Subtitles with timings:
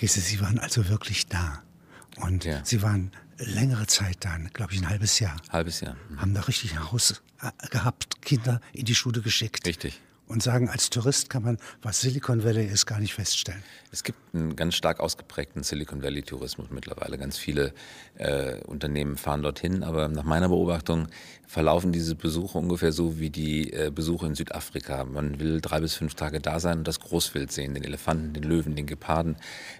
[0.00, 1.62] Du, Sie waren also wirklich da.
[2.16, 2.64] Und ja.
[2.64, 5.36] Sie waren längere Zeit da, glaube ich, ein halbes Jahr.
[5.50, 5.96] Halbes Jahr.
[6.08, 6.20] Mhm.
[6.20, 9.66] Haben da richtig ein Haus äh, gehabt, Kinder in die Schule geschickt.
[9.66, 13.62] Richtig und sagen, als Tourist kann man, was Silicon Valley ist, gar nicht feststellen.
[13.90, 17.18] Es gibt einen ganz stark ausgeprägten Silicon Valley Tourismus mittlerweile.
[17.18, 17.74] Ganz viele
[18.16, 21.08] äh, Unternehmen fahren dorthin, aber nach meiner Beobachtung
[21.48, 25.04] verlaufen diese Besuche ungefähr so wie die äh, Besuche in Südafrika.
[25.04, 28.44] Man will drei bis fünf Tage da sein und das Großwild sehen, den Elefanten, den
[28.44, 29.34] Löwen, den Geparden,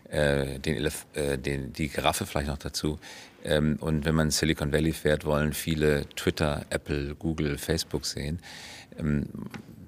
[0.09, 2.99] äh, den Elef äh, den, die Giraffe vielleicht noch dazu.
[3.45, 8.41] Ähm, und wenn man Silicon Valley fährt, wollen viele Twitter, Apple, Google, Facebook sehen.
[8.99, 9.27] Ähm,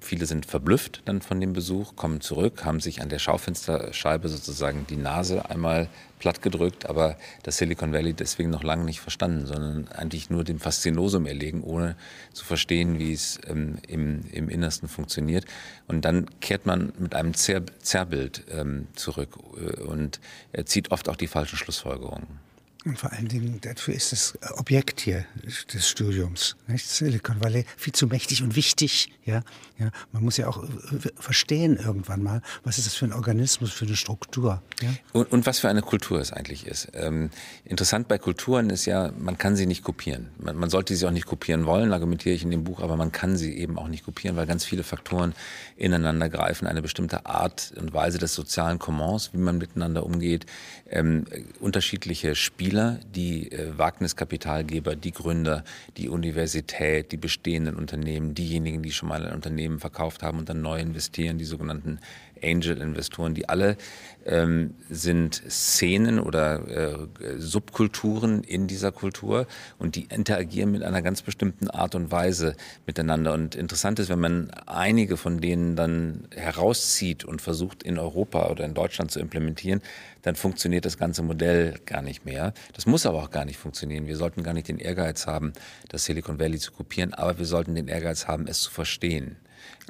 [0.03, 4.85] viele sind verblüfft dann von dem Besuch, kommen zurück, haben sich an der Schaufensterscheibe sozusagen
[4.87, 5.89] die Nase einmal
[6.19, 10.59] platt gedrückt, aber das Silicon Valley deswegen noch lange nicht verstanden, sondern eigentlich nur dem
[10.59, 11.95] Faszinosum erlegen, ohne
[12.31, 15.45] zu verstehen, wie es ähm, im, im Innersten funktioniert.
[15.87, 20.19] Und dann kehrt man mit einem Zer Zerrbild ähm, zurück äh, und
[20.65, 22.42] zieht oft auch die falschen Schlussfolgerungen.
[22.85, 25.25] Und vor allen Dingen, dafür ist das Objekt hier
[25.73, 26.85] des Studiums, nicht?
[26.85, 29.09] Silicon Valley, viel zu mächtig und wichtig.
[29.23, 29.41] Ja?
[29.79, 29.89] Ja?
[30.11, 30.67] Man muss ja auch äh,
[31.15, 34.61] verstehen irgendwann mal, was ist das für ein Organismus, für eine Struktur.
[34.81, 34.89] Ja?
[35.13, 36.89] Und, und was für eine Kultur es eigentlich ist.
[36.93, 37.29] Ähm,
[37.63, 40.31] interessant bei Kulturen ist ja, man kann sie nicht kopieren.
[40.37, 43.13] Man, man sollte sie auch nicht kopieren wollen, argumentiere ich in dem Buch, aber man
[43.13, 45.33] kann sie eben auch nicht kopieren, weil ganz viele Faktoren
[45.77, 46.67] ineinander greifen.
[46.67, 50.47] Eine bestimmte Art und Weise des sozialen Commons, wie man miteinander umgeht,
[50.89, 51.23] ähm,
[51.61, 55.63] unterschiedliche Spiele Spieler, die äh, Wagniskapitalgeber, die Gründer,
[55.97, 60.63] die Universität, die bestehenden Unternehmen, diejenigen, die schon mal ein Unternehmen verkauft haben und dann
[60.63, 61.99] neu investieren, die sogenannten
[62.43, 63.77] Angel-Investoren, die alle
[64.25, 69.47] ähm, sind Szenen oder äh, Subkulturen in dieser Kultur
[69.79, 72.55] und die interagieren mit einer ganz bestimmten Art und Weise
[72.85, 73.33] miteinander.
[73.33, 78.65] Und interessant ist, wenn man einige von denen dann herauszieht und versucht in Europa oder
[78.65, 79.81] in Deutschland zu implementieren,
[80.21, 82.53] dann funktioniert das ganze Modell gar nicht mehr.
[82.73, 84.07] Das muss aber auch gar nicht funktionieren.
[84.07, 85.53] Wir sollten gar nicht den Ehrgeiz haben,
[85.89, 89.37] das Silicon Valley zu kopieren, aber wir sollten den Ehrgeiz haben, es zu verstehen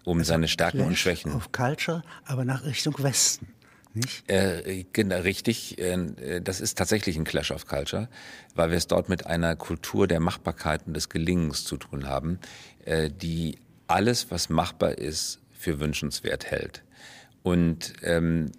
[0.03, 1.31] um also seine Stärken und Schwächen.
[1.33, 3.47] Auf Culture, aber nach Richtung Westen.
[3.93, 4.29] Nicht?
[4.29, 5.77] Äh, genau, richtig.
[5.77, 8.09] Äh, das ist tatsächlich ein Clash of Culture,
[8.55, 12.39] weil wir es dort mit einer Kultur der Machbarkeit und des Gelingens zu tun haben,
[12.85, 16.83] äh, die alles, was machbar ist, für wünschenswert hält.
[17.43, 18.51] Und ähm,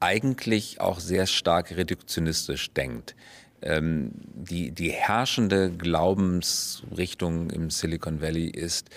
[0.00, 3.14] eigentlich auch sehr stark reduktionistisch denkt.
[3.62, 8.90] Ähm, die, die herrschende Glaubensrichtung im Silicon Valley ist,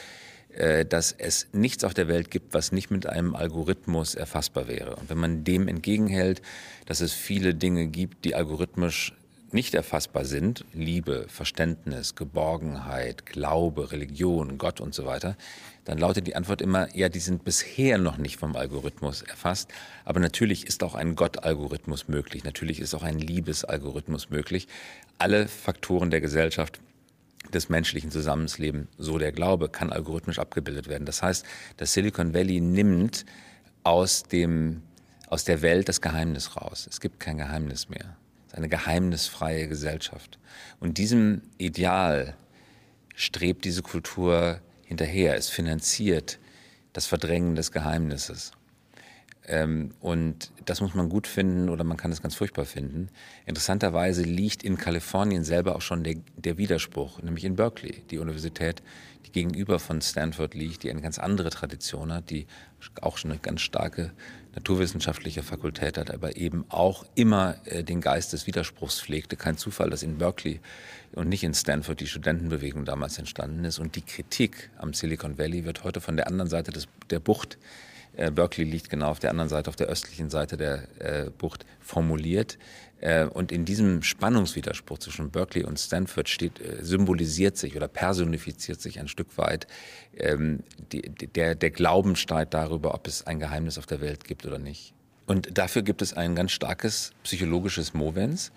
[0.90, 4.95] dass es nichts auf der Welt gibt, was nicht mit einem Algorithmus erfassbar wäre.
[4.95, 6.41] Und wenn man dem entgegenhält,
[6.88, 9.13] dass es viele Dinge gibt, die algorithmisch
[9.51, 15.38] nicht erfassbar sind, Liebe, Verständnis, Geborgenheit, Glaube, Religion, Gott und so weiter,
[15.85, 19.69] dann lautet die Antwort immer, ja, die sind bisher noch nicht vom Algorithmus erfasst,
[20.03, 24.68] aber natürlich ist auch ein Gott-Algorithmus möglich, natürlich ist auch ein Liebesalgorithmus möglich.
[25.18, 26.81] Alle Faktoren der Gesellschaft
[27.53, 31.06] des menschlichen Zusammenlebens, so der Glaube, kann algorithmisch abgebildet werden.
[31.06, 31.46] Das heißt,
[31.78, 33.25] das Silicon Valley nimmt
[33.84, 34.81] aus dem,
[35.28, 36.88] aus der Welt das Geheimnis raus.
[36.90, 38.18] Es gibt kein Geheimnis mehr.
[38.46, 40.40] Es ist eine geheimnisfreie Gesellschaft.
[40.80, 42.36] Und diesem Ideal
[43.16, 45.36] strebt diese Kultur hinterher.
[45.36, 46.40] Es finanziert
[46.94, 48.52] das Verdrängen des Geheimnisses.
[49.47, 53.09] Ähm, und das muss man gut finden oder man kann es ganz furchtbar finden.
[53.46, 58.84] Interessanterweise liegt in Kalifornien selber auch schon der, der Widerspruch, nämlich in Berkeley, die Universität,
[59.25, 62.46] die gegenüber von Stanford liegt, die eine ganz andere Tradition hat, die
[63.02, 64.12] auch schon eine ganz starke
[64.53, 69.38] naturwissenschaftliche Fakultät hat, aber eben auch immer äh, den Geist des Widerspruchs pflegte.
[69.38, 70.59] Kein Zufall, dass in Berkeley
[71.13, 73.80] und nicht in Stanford die Studentenbewegung damals entstanden ist.
[73.80, 77.57] Und die Kritik am Silicon Valley wird heute von der anderen Seite des, der Bucht
[78.18, 81.66] äh, Berkeley liegt genau auf der anderen Seite, auf der östlichen Seite der äh, Bucht,
[81.80, 82.58] formuliert.
[83.00, 88.82] Äh, und in diesem Spannungswiderspruch zwischen Berkeley und Stanford steht, äh, symbolisiert sich oder personifiziert
[88.82, 89.68] sich ein Stück weit
[90.18, 94.58] ähm, die, der, der Glaubenstreit darüber, ob es ein Geheimnis auf der Welt gibt oder
[94.58, 94.94] nicht.
[95.28, 98.52] Und dafür gibt es ein ganz starkes psychologisches Movens.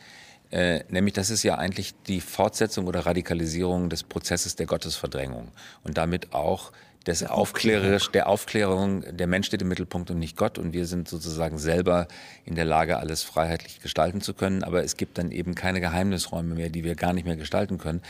[0.51, 5.53] Äh, nämlich das ist ja eigentlich die Fortsetzung oder Radikalisierung des Prozesses der Gottesverdrängung
[5.85, 6.73] und damit auch
[7.07, 11.09] des Aufklärerisch, der Aufklärung, der Mensch steht im Mittelpunkt und nicht Gott und wir sind
[11.09, 12.09] sozusagen selber
[12.45, 16.55] in der Lage, alles freiheitlich gestalten zu können, aber es gibt dann eben keine Geheimnisräume
[16.55, 18.03] mehr, die wir gar nicht mehr gestalten können.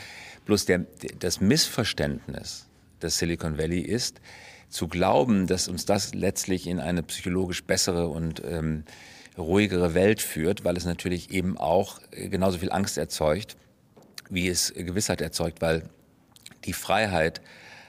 [0.45, 0.85] Bloß der,
[1.19, 2.67] das Missverständnis
[3.01, 4.19] des Silicon Valley ist,
[4.67, 8.83] zu glauben, dass uns das letztlich in eine psychologisch bessere und ähm,
[9.37, 13.55] ruhigere Welt führt, weil es natürlich eben auch genauso viel Angst erzeugt,
[14.29, 15.83] wie es Gewissheit erzeugt, weil
[16.65, 17.41] die Freiheit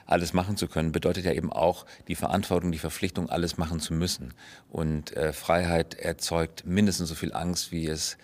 [0.05, 3.93] alles machen zu können, bedeutet ja eben auch die Verantwortung, die Verpflichtung, alles machen zu
[3.93, 4.33] müssen.
[4.69, 8.17] Und äh, Freiheit erzeugt mindestens so viel Angst, wie es,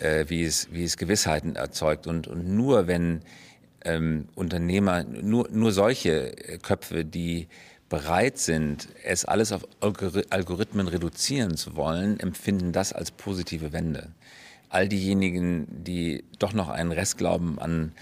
[0.00, 2.06] äh, wie es, wie es Gewissheiten erzeugt.
[2.06, 3.22] Und, und nur wenn
[3.84, 6.32] ähm, Unternehmer, nur, nur solche
[6.62, 7.48] Köpfe, die
[7.88, 9.66] bereit sind, es alles auf
[10.30, 14.08] Algorithmen reduzieren zu wollen, empfinden das als positive Wende.
[14.70, 17.92] All diejenigen, die doch noch einen Restglauben an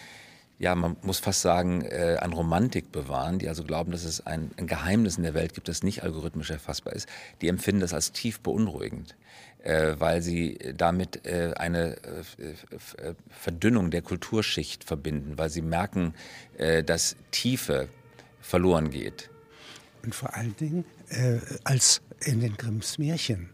[0.61, 4.51] ja, man muss fast sagen, äh, an Romantik bewahren, die also glauben, dass es ein,
[4.59, 7.09] ein, Geheimnis in der Welt gibt, das nicht algorithmisch erfassbar ist,
[7.41, 9.17] die empfinden das als tief beunruhigend,
[9.63, 12.51] äh, weil sie damit äh, eine äh,
[13.09, 16.13] äh, Verdünnung der Kulturschicht verbinden, weil sie merken,
[16.59, 17.89] äh, dass Tiefe
[18.43, 19.31] verloren geht.
[20.03, 20.85] Und vor allen Dingen,
[21.65, 23.51] als in den Grimms Märchen,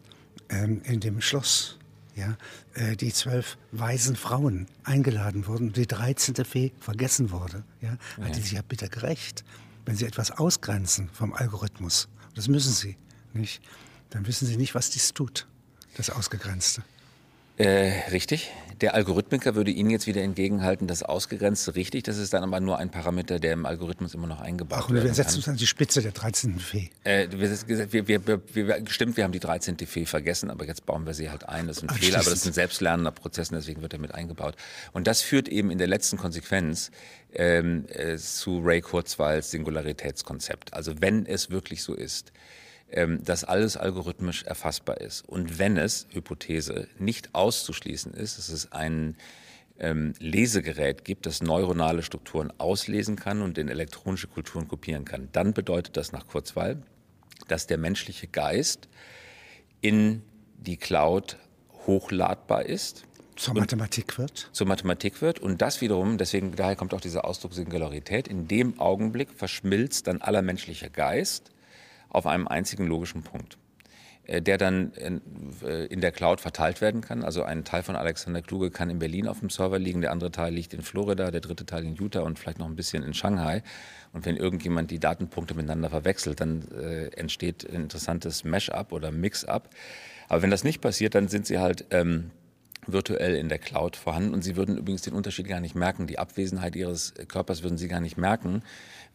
[0.49, 1.77] ähm, in dem Schloss
[2.17, 2.35] ja,
[2.73, 8.35] äh, die zwölf weisen Frauen eingeladen wurden und die dreizehnte Fee vergessen wurde, ja, hat
[8.35, 9.45] die sich ja bitter gerecht.
[9.85, 12.97] Wenn sie etwas ausgrenzen vom Algorithmus, das müssen sie,
[13.33, 13.61] nicht,
[14.09, 15.47] dann wissen sie nicht, was dies tut,
[15.95, 16.83] das Ausgegrenzte.
[17.57, 18.51] Äh, richtig.
[18.81, 22.77] Der Algorithmiker würde Ihnen jetzt wieder entgegenhalten, das Ausgegrenzte richtig, das ist dann aber nur
[22.77, 25.65] ein Parameter, der im Algorithmus immer noch eingebaut Ach, und wir setzen uns an die
[25.65, 26.59] Spitze der 13.
[26.59, 26.91] Fee.
[27.03, 29.77] Äh, wir, wir, wir, wir, stimmt, wir haben die 13.
[29.87, 31.65] Fee vergessen, aber jetzt bauen wir sie halt ein.
[31.65, 33.99] Das ist ein Ach, Fehler, aber das ist ein selbstlernender Prozess und deswegen wird er
[33.99, 34.55] mit eingebaut.
[34.93, 36.91] Und das führt eben in der letzten Konsequenz
[37.33, 40.75] ähm, äh, zu Ray Kurzweils Singularitätskonzept.
[40.75, 42.31] Also wenn es wirklich so ist,
[42.91, 45.27] ähm, dass alles algorithmisch erfassbar ist.
[45.27, 49.17] Und wenn es, Hypothese, nicht auszuschließen ist, dass es ein
[49.79, 55.53] ähm, Lesegerät gibt, das neuronale Strukturen auslesen kann und in elektronische Kulturen kopieren kann, dann
[55.53, 56.81] bedeutet das nach Kurzweil,
[57.47, 58.87] dass der menschliche Geist
[59.81, 60.21] in
[60.57, 61.37] die Cloud
[61.85, 63.03] hochladbar ist.
[63.35, 64.49] Zur Mathematik wird?
[64.51, 65.39] Zur Mathematik wird.
[65.39, 70.21] Und das wiederum, deswegen, daher kommt auch dieser Ausdruck Singularität, in dem Augenblick verschmilzt dann
[70.21, 71.51] aller menschlicher Geist
[72.09, 73.57] auf einem einzigen logischen Punkt
[74.27, 77.23] äh, der dann äh, in der Cloud verteilt werden kann.
[77.23, 80.31] Also ein Teil von Alexander Kluge kann in Berlin auf dem Server liegen, der andere
[80.31, 83.13] Teil liegt in Florida, der dritte Teil in Utah und vielleicht noch ein bisschen in
[83.13, 83.63] Shanghai.
[84.11, 89.69] Und wenn irgendjemand die Datenpunkte miteinander verwechselt, dann äh, entsteht ein interessantes Mash-up oder Mix-up.
[90.27, 92.31] Aber wenn das nicht passiert, dann sind sie halt ähm,
[92.85, 96.07] virtuell in der Cloud vorhanden und sie würden übrigens den Unterschied gar nicht merken.
[96.07, 98.63] Die Abwesenheit ihres Körpers würden sie gar nicht merken,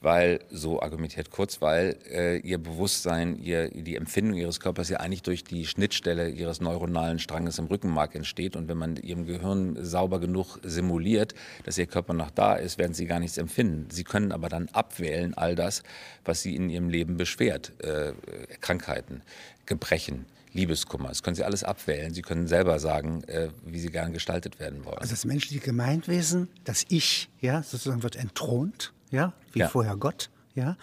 [0.03, 5.23] weil, so argumentiert kurz, weil äh, ihr Bewusstsein, ihr, die Empfindung ihres Körpers ja eigentlich
[5.23, 8.57] durch die Schnittstelle ihres neuronalen Stranges im Rückenmark entsteht.
[8.57, 11.35] Und wenn man ihrem Gehirn sauber genug simuliert,
[11.65, 13.89] dass ihr Körper noch da ist, werden sie gar nichts empfinden.
[13.91, 15.83] Sie können aber dann abwählen all das,
[16.25, 17.73] was sie in ihrem Leben beschwert.
[17.83, 18.13] Äh,
[18.61, 19.23] Krankheiten,
[19.67, 21.09] Gebrechen, Liebeskummer.
[21.09, 22.13] Das können Sie alles abwählen.
[22.13, 24.99] Sie können selber sagen, äh, wie Sie gern gestaltet werden wollen.
[24.99, 29.69] Also das menschliche Gemeinwesen, das Ich, ja, sozusagen wird entthront, ja, wie ja.
[29.69, 30.31] vorher Gott.
[30.55, 30.77] Ja,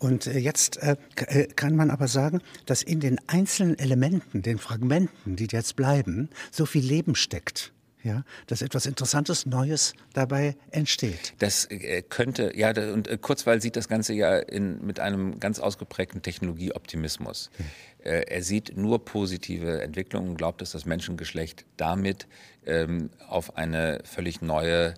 [0.00, 4.58] und äh, jetzt äh, äh, kann man aber sagen, dass in den einzelnen Elementen, den
[4.58, 7.72] Fragmenten, die jetzt bleiben, so viel Leben steckt
[8.04, 11.34] ja, dass etwas Interessantes, Neues dabei entsteht.
[11.38, 15.58] Das äh, könnte, ja, und äh, Kurzweil sieht das Ganze ja in, mit einem ganz
[15.58, 17.50] ausgeprägten Technologieoptimismus.
[17.56, 17.66] Hm.
[18.06, 22.26] Er sieht nur positive Entwicklungen und glaubt, dass das Menschengeschlecht damit
[22.66, 24.92] ähm, auf eine völlig neue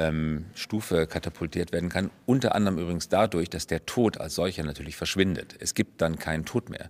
[0.00, 2.10] ähm, Stufe katapultiert werden kann.
[2.24, 5.54] Unter anderem übrigens dadurch, dass der Tod als solcher natürlich verschwindet.
[5.60, 6.88] Es gibt dann keinen Tod mehr.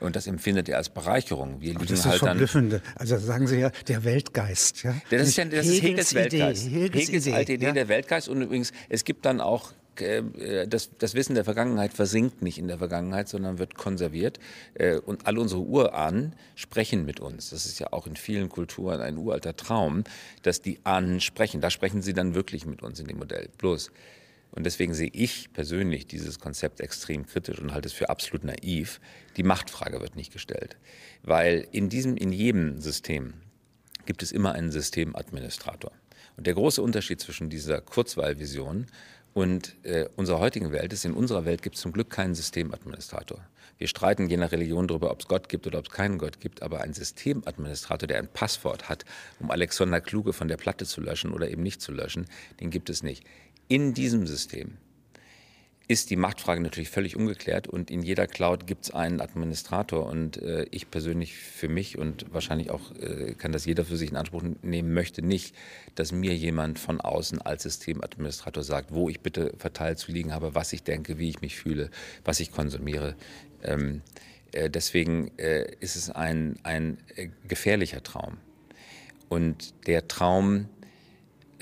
[0.00, 1.60] Und das empfindet er als Bereicherung.
[1.60, 2.80] Wir das ist halt verblüffende.
[2.80, 4.84] Dann, also sagen Sie ja, der Weltgeist.
[4.84, 4.94] Ja?
[5.10, 6.66] Das ist, ja, das ist Hegels, Hegels Weltgeist.
[6.66, 7.72] Idee, Hegels, Hegels Idee, alte Idee ja?
[7.72, 8.28] der Weltgeist.
[8.28, 12.78] Und übrigens, es gibt dann auch das, das Wissen der Vergangenheit versinkt nicht in der
[12.78, 14.38] Vergangenheit, sondern wird konserviert.
[14.74, 17.50] Äh, und alle unsere Urahnen sprechen mit uns.
[17.50, 20.04] Das ist ja auch in vielen Kulturen ein uralter Traum,
[20.42, 21.60] dass die Ahnen sprechen.
[21.60, 23.48] Da sprechen sie dann wirklich mit uns in dem Modell.
[23.58, 23.90] Bloß.
[24.52, 29.00] Und deswegen sehe ich persönlich dieses Konzept extrem kritisch und halte es für absolut naiv.
[29.38, 30.76] Die Machtfrage wird nicht gestellt.
[31.22, 33.34] Weil in diesem, in jedem System
[34.04, 35.92] gibt es immer einen Systemadministrator.
[36.36, 38.86] Und der große Unterschied zwischen dieser Kurzwahlvision
[39.34, 43.40] und äh, unserer heutigen Welt ist, in unserer Welt gibt es zum Glück keinen Systemadministrator.
[43.78, 46.38] Wir streiten je nach Religion darüber, ob es Gott gibt oder ob es keinen Gott
[46.38, 49.04] gibt, aber ein Systemadministrator, der ein Passwort hat,
[49.40, 52.26] um Alexander Kluge von der Platte zu löschen oder eben nicht zu löschen,
[52.60, 53.24] den gibt es nicht.
[53.68, 54.76] In diesem System
[55.88, 60.40] ist die Machtfrage natürlich völlig ungeklärt und in jeder Cloud gibt es einen Administrator und
[60.40, 64.16] äh, ich persönlich für mich und wahrscheinlich auch äh, kann das jeder für sich in
[64.16, 65.54] Anspruch nehmen, möchte nicht,
[65.94, 70.54] dass mir jemand von außen als Systemadministrator sagt, wo ich bitte verteilt zu liegen habe,
[70.54, 71.90] was ich denke, wie ich mich fühle,
[72.24, 73.16] was ich konsumiere.
[73.62, 74.02] Ähm,
[74.52, 78.38] äh, deswegen äh, ist es ein, ein äh, gefährlicher Traum.
[79.28, 80.68] Und der Traum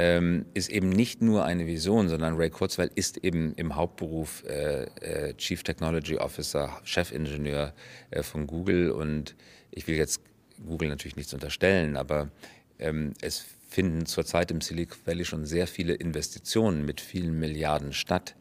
[0.01, 4.85] ähm, ist eben nicht nur eine Vision, sondern Ray Kurzweil ist eben im Hauptberuf äh,
[4.85, 7.75] äh, Chief Technology Officer, Chefingenieur
[8.11, 9.37] äh, von Google und
[9.71, 10.23] ich will jetzt
[10.67, 12.31] Google natürlich nichts unterstellen, aber
[12.79, 18.37] ähm, es finden zurzeit im Silicon Valley schon sehr viele Investitionen mit vielen Milliarden statt,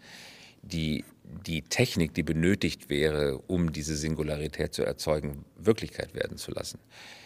[0.61, 1.03] die
[1.45, 6.79] die Technik, die benötigt wäre, um diese Singularität zu erzeugen, Wirklichkeit werden zu lassen.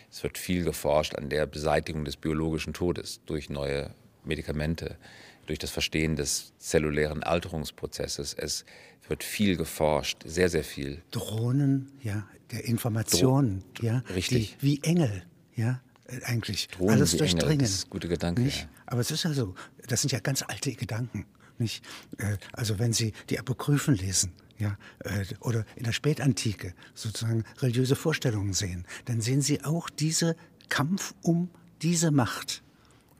[0.09, 3.93] Es wird viel geforscht an der Beseitigung des biologischen Todes durch neue
[4.25, 4.97] Medikamente,
[5.45, 8.33] durch das Verstehen des zellulären Alterungsprozesses.
[8.33, 8.65] Es
[9.07, 11.01] wird viel geforscht, sehr, sehr viel.
[11.11, 14.57] Drohnen, ja, der Informationen, Dro ja, richtig.
[14.61, 15.23] Die, wie Engel,
[15.55, 17.51] ja, äh, eigentlich Drohnen alles durchdringen.
[17.51, 18.43] Engel, das ist ein guter Gedanke.
[18.43, 18.51] Ja.
[18.85, 19.55] Aber es ist ja so,
[19.87, 21.25] das sind ja ganz alte Gedanken.
[21.57, 21.83] Nicht?
[22.17, 27.95] Äh, also wenn Sie die Apokryphen lesen, ja, äh, oder in der Spätantike sozusagen religiöse
[27.95, 30.35] Vorstellungen sehen, dann sehen Sie auch diese
[30.69, 31.49] Kampf um
[31.81, 32.62] diese Macht.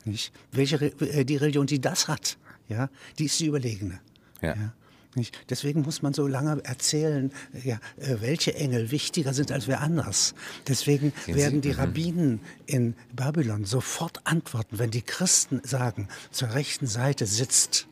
[0.05, 0.33] Nicht?
[0.51, 0.77] Welche
[1.25, 4.00] die Religion, die das hat, ja, die ist die überlegene.
[4.41, 4.55] Ja.
[4.55, 4.74] ja.
[5.15, 5.38] Nicht?
[5.50, 7.31] Deswegen muss man so lange erzählen,
[7.63, 10.33] ja, welche Engel wichtiger sind als wer anders.
[10.67, 11.69] Deswegen Sehen werden Sie?
[11.69, 11.79] die Mhm.
[11.79, 17.88] Rabbinen in Babylon sofort antworten, wenn die Christen sagen, zur rechten Seite sitzt,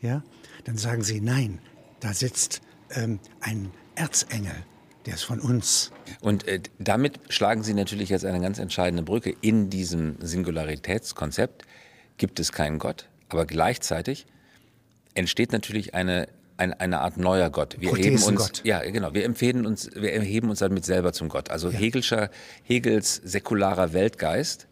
[0.00, 0.22] ja,
[0.64, 1.58] dann sagen sie, nein,
[1.98, 4.54] da sitzt ähm, ein Erzengel,
[5.06, 5.92] der ist von uns.
[6.20, 9.34] Und äh, damit schlagen Sie natürlich jetzt eine ganz entscheidende Brücke.
[9.40, 11.64] In diesem Singularitätskonzept
[12.18, 14.26] gibt es keinen Gott, aber gleichzeitig
[15.14, 16.28] entsteht natürlich eine
[16.60, 17.76] eine, eine Art neuer Gott.
[17.80, 18.60] Wir erheben uns, Prothesengott.
[18.64, 19.14] ja, genau.
[19.14, 21.50] Wir empfehlen uns, wir erheben uns damit selber zum Gott.
[21.50, 22.30] Also Hegelscher,
[22.62, 24.66] Hegels säkularer Weltgeist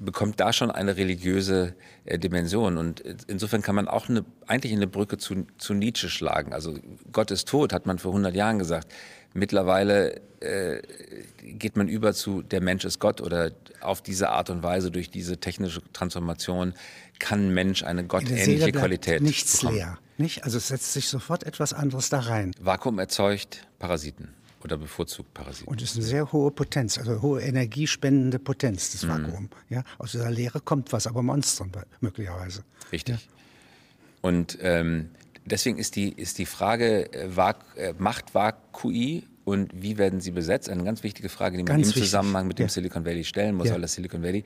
[0.00, 2.76] bekommt da schon eine religiöse äh, Dimension.
[2.76, 6.52] Und äh, insofern kann man auch eine, eigentlich eine Brücke zu, zu Nietzsche schlagen.
[6.52, 6.74] Also
[7.12, 8.92] Gott ist tot, hat man vor 100 Jahren gesagt.
[9.34, 10.80] Mittlerweile äh,
[11.42, 15.10] geht man über zu der Mensch ist Gott oder auf diese Art und Weise durch
[15.10, 16.74] diese technische Transformation
[17.18, 19.76] kann Mensch eine gottähnliche Qualität nichts bekommen.
[19.76, 19.98] leer.
[20.16, 20.44] Nicht?
[20.44, 22.52] Also es setzt sich sofort etwas anderes da rein.
[22.60, 24.28] Vakuum erzeugt Parasiten
[24.64, 25.68] oder bevorzugt Parasiten.
[25.68, 29.08] Und es ist eine sehr hohe Potenz, also hohe energiespendende Potenz, Mhm.
[29.08, 29.48] das Vakuum.
[29.68, 31.70] Ja, aus dieser Leere kommt was, aber Monstern
[32.00, 32.64] möglicherweise.
[32.90, 33.28] Richtig.
[34.20, 35.10] Und ähm,
[35.52, 37.28] deswegen ist die, ist die Frage, äh,
[37.76, 41.84] äh, Macht Vakui und wie werden sie besetzt, eine ganz wichtige Frage, die man im.
[41.84, 42.70] Zusammenhang mit dem Ja.
[42.70, 43.74] Silicon Valley stellen muss, Ja.
[43.74, 44.44] weil das Silicon Valley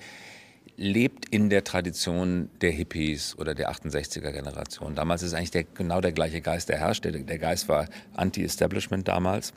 [0.76, 4.94] lebt in der Tradition der Hippies oder der 68er Generation.
[4.94, 7.04] Damals ist eigentlich der, genau der gleiche Geist, der herrscht.
[7.04, 9.52] Der, der Geist war Anti-Establishment damals.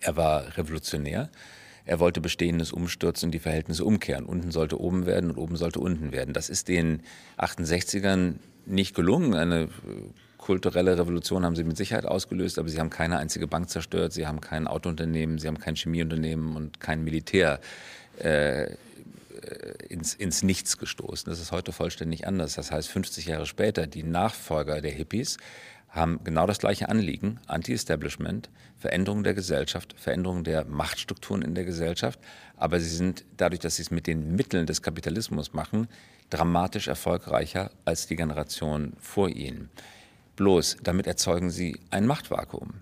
[0.00, 1.28] Er war revolutionär.
[1.84, 4.26] Er wollte Bestehendes umstürzen und die Verhältnisse umkehren.
[4.26, 6.34] Unten sollte oben werden und oben sollte unten werden.
[6.34, 7.02] Das ist den
[7.38, 8.34] 68ern
[8.66, 9.34] nicht gelungen.
[9.34, 9.68] Eine äh,
[10.48, 14.26] kulturelle Revolution haben sie mit Sicherheit ausgelöst, aber sie haben keine einzige Bank zerstört, sie
[14.26, 17.60] haben kein Autounternehmen, sie haben kein Chemieunternehmen und kein Militär
[18.18, 18.70] äh,
[19.90, 21.28] ins, ins Nichts gestoßen.
[21.28, 22.54] Das ist heute vollständig anders.
[22.54, 25.36] Das heißt, 50 Jahre später, die Nachfolger der Hippies
[25.90, 32.18] haben genau das gleiche Anliegen, Anti-Establishment, Veränderung der Gesellschaft, Veränderung der Machtstrukturen in der Gesellschaft.
[32.56, 35.88] Aber sie sind dadurch, dass sie es mit den Mitteln des Kapitalismus machen,
[36.30, 39.68] dramatisch erfolgreicher als die Generation vor ihnen.
[40.38, 42.74] Bloß, damit erzeugen sie ein Machtvakuum.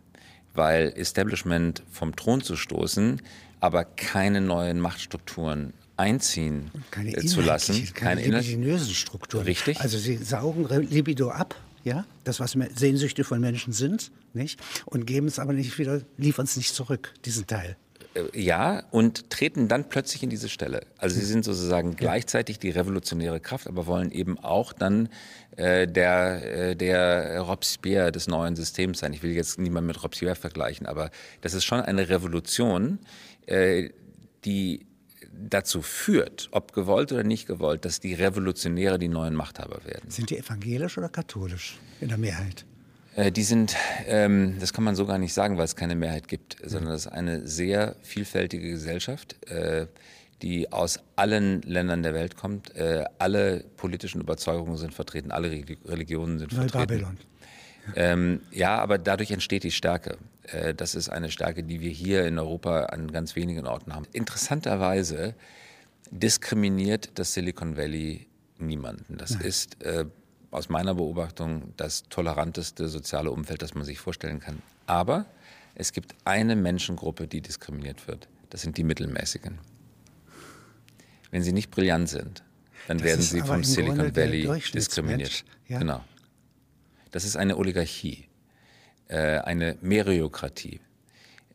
[0.53, 3.21] Weil Establishment vom Thron zu stoßen,
[3.61, 7.93] aber keine neuen Machtstrukturen einziehen Keine äh, zu lassen.
[7.95, 9.45] keine Inhalt- libidinösen Strukturen.
[9.45, 9.81] Richtig.
[9.81, 15.27] Also sie saugen Libido ab, ja, das was Sehnsüchte von Menschen sind, nicht, und geben
[15.27, 17.77] es aber nicht wieder, liefern es nicht zurück, diesen Teil.
[18.17, 20.87] Äh, Ja, und treten dann plötzlich in diese Stelle.
[20.99, 25.09] Also sie sind sozusagen gleichzeitig die revolutionäre Kraft, aber wollen eben auch dann
[25.57, 29.13] äh, der, äh, der Robespierre des neuen Systems sein.
[29.13, 32.99] Ich will jetzt niemanden mit Robespierre vergleichen, aber das ist schon eine Revolution,
[33.47, 33.91] äh,
[34.45, 34.87] die
[35.39, 40.11] dazu führt, ob gewollt oder nicht gewollt, dass die Revolutionäre die neuen Machthaber werden.
[40.11, 42.65] Sind die evangelisch oder katholisch in der Mehrheit?
[43.17, 43.75] Äh, Die sind,
[44.07, 47.07] ähm, das kann man so gar nicht sagen, weil es keine Mehrheit gibt, sondern das
[47.07, 49.87] ist eine sehr vielfältige Gesellschaft, äh,
[50.43, 52.75] die aus allen Ländern der Welt kommt.
[52.77, 56.79] Äh, alle politischen Überzeugungen sind vertreten, alle Religi- Religionen sind vertreten.
[56.79, 57.19] Neubabylon.
[57.95, 60.19] Ähm, ja, aber dadurch entsteht die Stärke.
[60.49, 64.07] Äh, das ist eine Stärke, die wir hier in Europa an ganz wenigen Orten haben.
[64.13, 65.35] Interessanterweise
[66.11, 68.27] diskriminiert das Silicon Valley
[68.59, 69.17] niemanden.
[69.17, 70.05] Das ist äh,
[70.57, 74.63] aus meiner Beobachtung das toleranteste soziale Umfeld, das man sich vorstellen kann.
[74.87, 75.27] Aber
[75.75, 78.29] es gibt eine Menschengruppe, die diskriminiert wird.
[78.49, 79.59] Das sind die Mittelmäßigen.
[81.31, 82.43] Wenn sie nicht brillant sind,
[82.89, 85.45] dann Das werden sie vom Grunde Silicon Valley diskriminiert.
[85.69, 85.79] ja.
[85.79, 86.03] Genau.
[87.11, 88.27] Das ist eine Oligarchie,
[89.09, 90.81] äh, eine Meriokratie.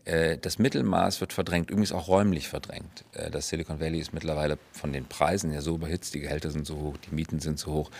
[0.05, 3.05] Äh, das Mittelmaß wird verdrängt, übrigens auch räumlich verdrängt.
[3.13, 6.65] Äh, das Silicon Valley ist mittlerweile von den Preisen ja so überhitzt, die Gehälter sind
[6.65, 7.91] so hoch, die Mieten sind so hoch,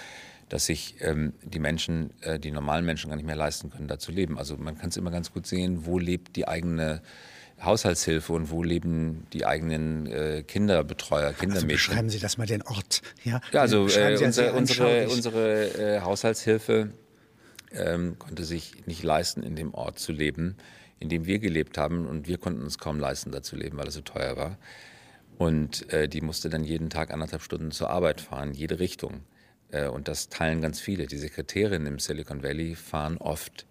[0.51, 3.99] dass sich ähm, die Menschen, äh, die normalen Menschen gar nicht mehr leisten können, da
[3.99, 4.37] zu leben.
[4.37, 7.01] Also man kann es immer ganz gut sehen, wo lebt die eigene
[7.63, 11.53] Haushaltshilfe und wo leben die eigenen äh, Kinderbetreuer, Kindermädchen.
[11.53, 13.01] Also beschreiben Sie das mal den Ort.
[13.23, 16.89] Ja, ja also äh, unsere, unsere, unsere äh, Haushaltshilfe
[17.71, 20.57] ähm, konnte sich nicht leisten, in dem Ort zu leben,
[20.99, 22.05] in dem wir gelebt haben.
[22.07, 24.57] Und wir konnten uns kaum leisten, da zu leben, weil es so teuer war.
[25.37, 29.21] Und äh, die musste dann jeden Tag anderthalb Stunden zur Arbeit fahren, jede Richtung.
[29.71, 31.07] Äh, und das teilen ganz viele.
[31.07, 33.65] Die Sekretärinnen im Silicon Valley fahren oft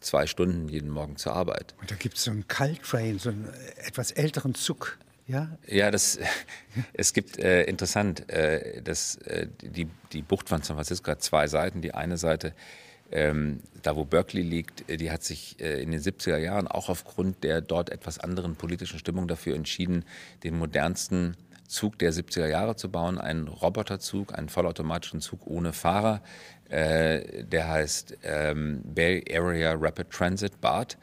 [0.00, 1.74] zwei Stunden jeden Morgen zur Arbeit.
[1.80, 4.98] Und da gibt es so einen Caltrain, so einen etwas älteren Zug.
[5.26, 6.18] Ja, ja das,
[6.92, 11.48] es gibt äh, interessant, äh, dass, äh, die, die Bucht von San Francisco hat zwei
[11.48, 11.82] Seiten.
[11.82, 12.54] Die eine Seite
[13.12, 16.88] ähm, da wo Berkeley liegt, äh, die hat sich äh, in den 70er Jahren auch
[16.88, 20.04] aufgrund der dort etwas anderen politischen Stimmung dafür entschieden,
[20.42, 21.36] den modernsten
[21.68, 26.22] Zug der 70er Jahre zu bauen, einen Roboterzug, einen vollautomatischen Zug ohne Fahrer.
[26.68, 30.98] Äh, der heißt ähm, Bay Area Rapid Transit BART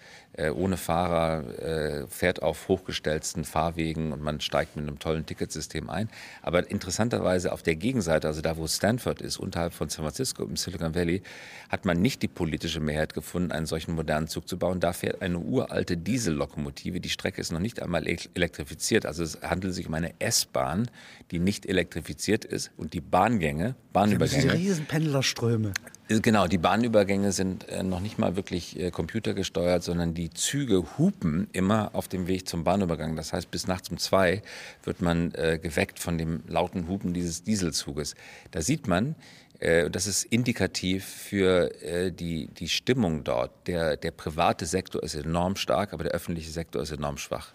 [0.49, 6.09] ohne Fahrer, äh, fährt auf hochgestellten Fahrwegen und man steigt mit einem tollen Ticketsystem ein.
[6.41, 10.55] Aber interessanterweise auf der Gegenseite, also da, wo Stanford ist, unterhalb von San Francisco im
[10.55, 11.21] Silicon Valley,
[11.69, 14.79] hat man nicht die politische Mehrheit gefunden, einen solchen modernen Zug zu bauen.
[14.79, 16.99] Da fährt eine uralte Diesellokomotive.
[16.99, 19.05] Die Strecke ist noch nicht einmal elektrifiziert.
[19.05, 20.89] Also es handelt sich um eine S-Bahn,
[21.31, 24.45] die nicht elektrifiziert ist und die Bahngänge, Bahnübergänge.
[24.45, 25.73] Ja, diese Riesenpendlerströme.
[26.21, 31.47] Genau, die Bahnübergänge sind äh, noch nicht mal wirklich äh, computergesteuert, sondern die Züge hupen
[31.53, 33.15] immer auf dem Weg zum Bahnübergang.
[33.15, 34.41] Das heißt, bis nachts um zwei
[34.83, 38.15] wird man äh, geweckt von dem lauten Hupen dieses Dieselzuges.
[38.51, 39.15] Da sieht man,
[39.59, 43.67] äh, das ist indikativ für äh, die, die Stimmung dort.
[43.67, 47.53] Der, der private Sektor ist enorm stark, aber der öffentliche Sektor ist enorm schwach.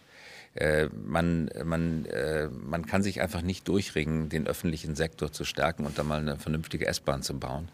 [0.55, 5.85] Äh, man, man, äh, man kann sich einfach nicht durchringen, den öffentlichen Sektor zu stärken
[5.85, 7.69] und da mal eine vernünftige S-Bahn zu bauen.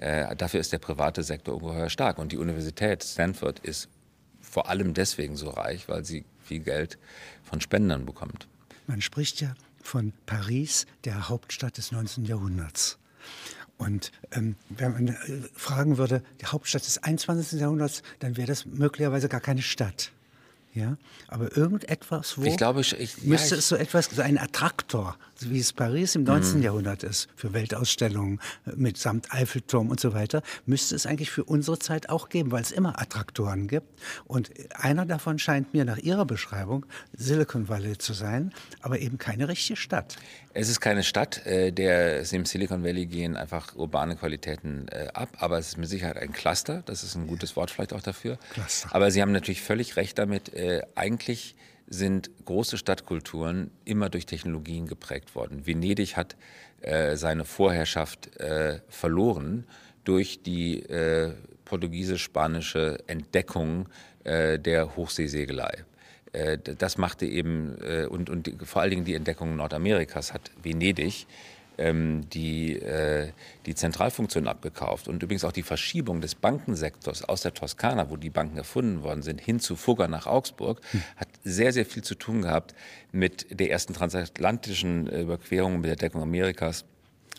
[0.00, 2.18] Äh, dafür ist der private Sektor ungeheuer stark.
[2.18, 3.88] Und die Universität Stanford ist
[4.40, 6.98] vor allem deswegen so reich, weil sie viel Geld
[7.42, 8.46] von Spendern bekommt.
[8.86, 12.24] Man spricht ja von Paris, der Hauptstadt des 19.
[12.24, 12.98] Jahrhunderts.
[13.78, 15.16] Und ähm, wenn man äh,
[15.54, 17.60] fragen würde, die Hauptstadt des 21.
[17.60, 20.12] Jahrhunderts, dann wäre das möglicherweise gar keine Stadt.
[20.72, 24.36] Ja, aber irgendetwas, wo ich glaube, ich, ich, müsste ja, es so etwas, so ein
[24.36, 26.58] Attraktor, wie es Paris im 19.
[26.58, 26.62] Mhm.
[26.62, 31.44] Jahrhundert ist, für Weltausstellungen äh, mit samt Eiffelturm und so weiter, müsste es eigentlich für
[31.44, 33.86] unsere Zeit auch geben, weil es immer Attraktoren gibt.
[34.24, 39.48] Und einer davon scheint mir nach Ihrer Beschreibung Silicon Valley zu sein, aber eben keine
[39.48, 40.16] richtige Stadt.
[40.54, 45.28] Es ist keine Stadt, äh, der im Silicon Valley gehen einfach urbane Qualitäten äh, ab,
[45.38, 46.82] aber es ist mit Sicherheit ein Cluster.
[46.86, 48.38] Das ist ein gutes Wort vielleicht auch dafür.
[48.52, 48.88] Cluster.
[48.92, 50.52] Aber Sie haben natürlich völlig recht damit.
[50.94, 51.54] Eigentlich
[51.86, 55.66] sind große Stadtkulturen immer durch Technologien geprägt worden.
[55.66, 56.36] Venedig hat
[56.80, 59.66] äh, seine Vorherrschaft äh, verloren
[60.04, 61.32] durch die äh,
[61.64, 63.88] portugiesisch-spanische Entdeckung
[64.24, 65.84] äh, der Hochseesegelei.
[66.32, 71.26] Äh, das machte eben, äh, und, und vor allen Dingen die Entdeckung Nordamerikas hat Venedig
[71.78, 73.32] ähm, die, äh,
[73.66, 78.30] die Zentralfunktion abgekauft und übrigens auch die Verschiebung des Bankensektors aus der Toskana, wo die
[78.30, 81.02] Banken erfunden worden sind, hin zu Fugger nach Augsburg, hm.
[81.16, 82.74] hat sehr, sehr viel zu tun gehabt
[83.12, 86.84] mit der ersten transatlantischen Überquerung, mit der Deckung Amerikas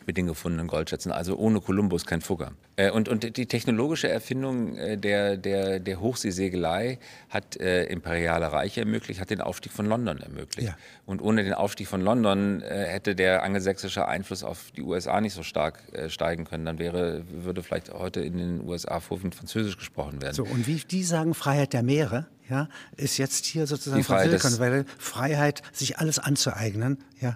[0.07, 1.11] mit den gefundenen Goldschätzen.
[1.11, 2.53] Also ohne Kolumbus kein Fugger.
[2.77, 6.97] Äh, und, und die technologische Erfindung äh, der, der, der Hochseesegelei
[7.29, 10.69] hat äh, imperiale Reiche ermöglicht, hat den Aufstieg von London ermöglicht.
[10.69, 10.77] Ja.
[11.05, 15.33] Und ohne den Aufstieg von London äh, hätte der angelsächsische Einfluss auf die USA nicht
[15.33, 16.65] so stark äh, steigen können.
[16.65, 20.35] Dann wäre, würde vielleicht heute in den USA vorwiegend Französisch gesprochen werden.
[20.35, 24.39] So, und wie die sagen, Freiheit der Meere, ja, ist jetzt hier sozusagen die Freiheit,
[24.39, 27.35] Silicon Freiheit, sich alles anzueignen, ja,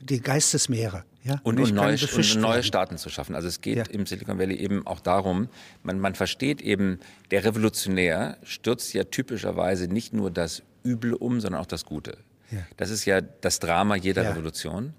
[0.00, 1.02] die Geistesmeere.
[1.24, 3.34] Ja, und, und, neue, und neue Staaten zu schaffen.
[3.34, 3.84] Also es geht ja.
[3.84, 5.48] im Silicon Valley eben auch darum,
[5.82, 11.62] man, man versteht eben, der Revolutionär stürzt ja typischerweise nicht nur das Übel um, sondern
[11.62, 12.18] auch das Gute.
[12.50, 12.58] Ja.
[12.76, 14.92] Das ist ja das Drama jeder Revolution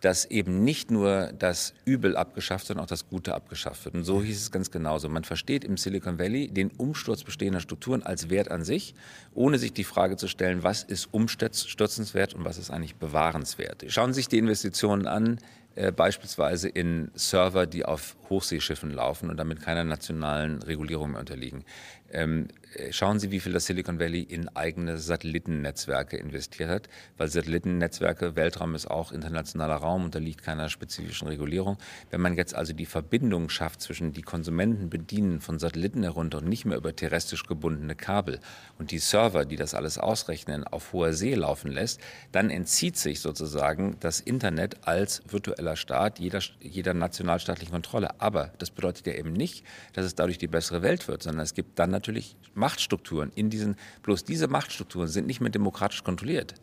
[0.00, 3.94] dass eben nicht nur das Übel abgeschafft, sondern auch das Gute abgeschafft wird.
[3.94, 5.08] Und so hieß es ganz genauso.
[5.08, 8.94] Man versteht im Silicon Valley den Umsturz bestehender Strukturen als Wert an sich,
[9.34, 13.84] ohne sich die Frage zu stellen, was ist umstürzenswert und was ist eigentlich bewahrenswert.
[13.88, 15.38] Schauen Sie sich die Investitionen an,
[15.76, 21.64] äh, beispielsweise in Server, die auf Hochseeschiffen laufen und damit keiner nationalen Regulierung mehr unterliegen.
[22.12, 27.28] Ähm, äh, schauen Sie, wie viel das Silicon Valley in eigene Satellitennetzwerke investiert hat, weil
[27.28, 31.78] Satellitennetzwerke, Weltraum ist auch internationaler Raum, unterliegt keiner spezifischen Regulierung.
[32.10, 36.48] Wenn man jetzt also die Verbindung schafft zwischen die Konsumenten bedienen von Satelliten herunter und
[36.48, 38.40] nicht mehr über terrestrisch gebundene Kabel
[38.78, 42.00] und die Server, die das alles ausrechnen, auf hoher See laufen lässt,
[42.32, 48.20] dann entzieht sich sozusagen das Internet als virtueller Staat jeder, jeder nationalstaatlichen Kontrolle.
[48.20, 51.54] Aber das bedeutet ja eben nicht, dass es dadurch die bessere Welt wird, sondern es
[51.54, 56.54] gibt dann natürlich Machtstrukturen in diesen, bloß diese Machtstrukturen sind nicht mehr demokratisch kontrolliert,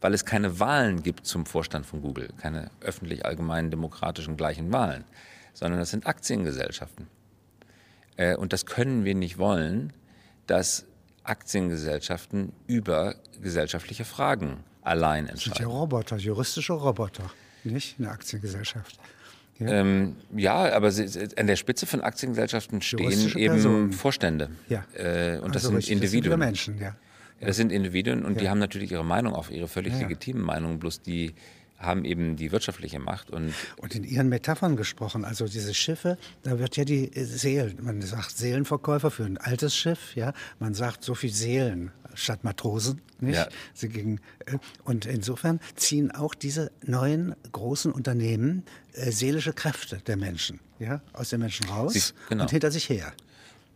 [0.00, 5.04] weil es keine Wahlen gibt zum Vorstand von Google, keine öffentlich allgemeinen demokratischen gleichen Wahlen,
[5.52, 7.06] sondern das sind Aktiengesellschaften.
[8.16, 9.92] Äh, und das können wir nicht wollen,
[10.46, 10.86] dass
[11.24, 15.50] Aktiengesellschaften über gesellschaftliche Fragen allein entscheiden.
[15.50, 17.30] Das sind ja Roboter, juristische Roboter,
[17.62, 18.98] nicht eine Aktiengesellschaft.
[19.64, 23.92] Ja, ähm, ja aber sie, an der Spitze von Aktiengesellschaften stehen eben Personen.
[23.92, 24.50] Vorstände.
[24.68, 24.84] Ja.
[24.94, 26.40] Äh, und das also sind richtig, Individuen.
[26.40, 26.96] Das sind Menschen, ja.
[27.40, 28.42] Das sind Individuen und ja.
[28.42, 30.00] die haben natürlich ihre Meinung, auch ihre völlig ja.
[30.00, 31.34] legitimen Meinungen, bloß die
[31.82, 33.30] haben eben die wirtschaftliche Macht.
[33.30, 38.00] Und, und in Ihren Metaphern gesprochen, also diese Schiffe, da wird ja die Seelen, man
[38.02, 43.36] sagt Seelenverkäufer für ein altes Schiff, ja, man sagt so viel Seelen statt Matrosen, nicht?
[43.36, 43.48] Ja.
[43.74, 50.16] Sie gingen, äh, und insofern ziehen auch diese neuen großen Unternehmen äh, seelische Kräfte der
[50.16, 52.44] Menschen, ja, aus den Menschen raus Sie, genau.
[52.44, 53.12] und hinter sich her.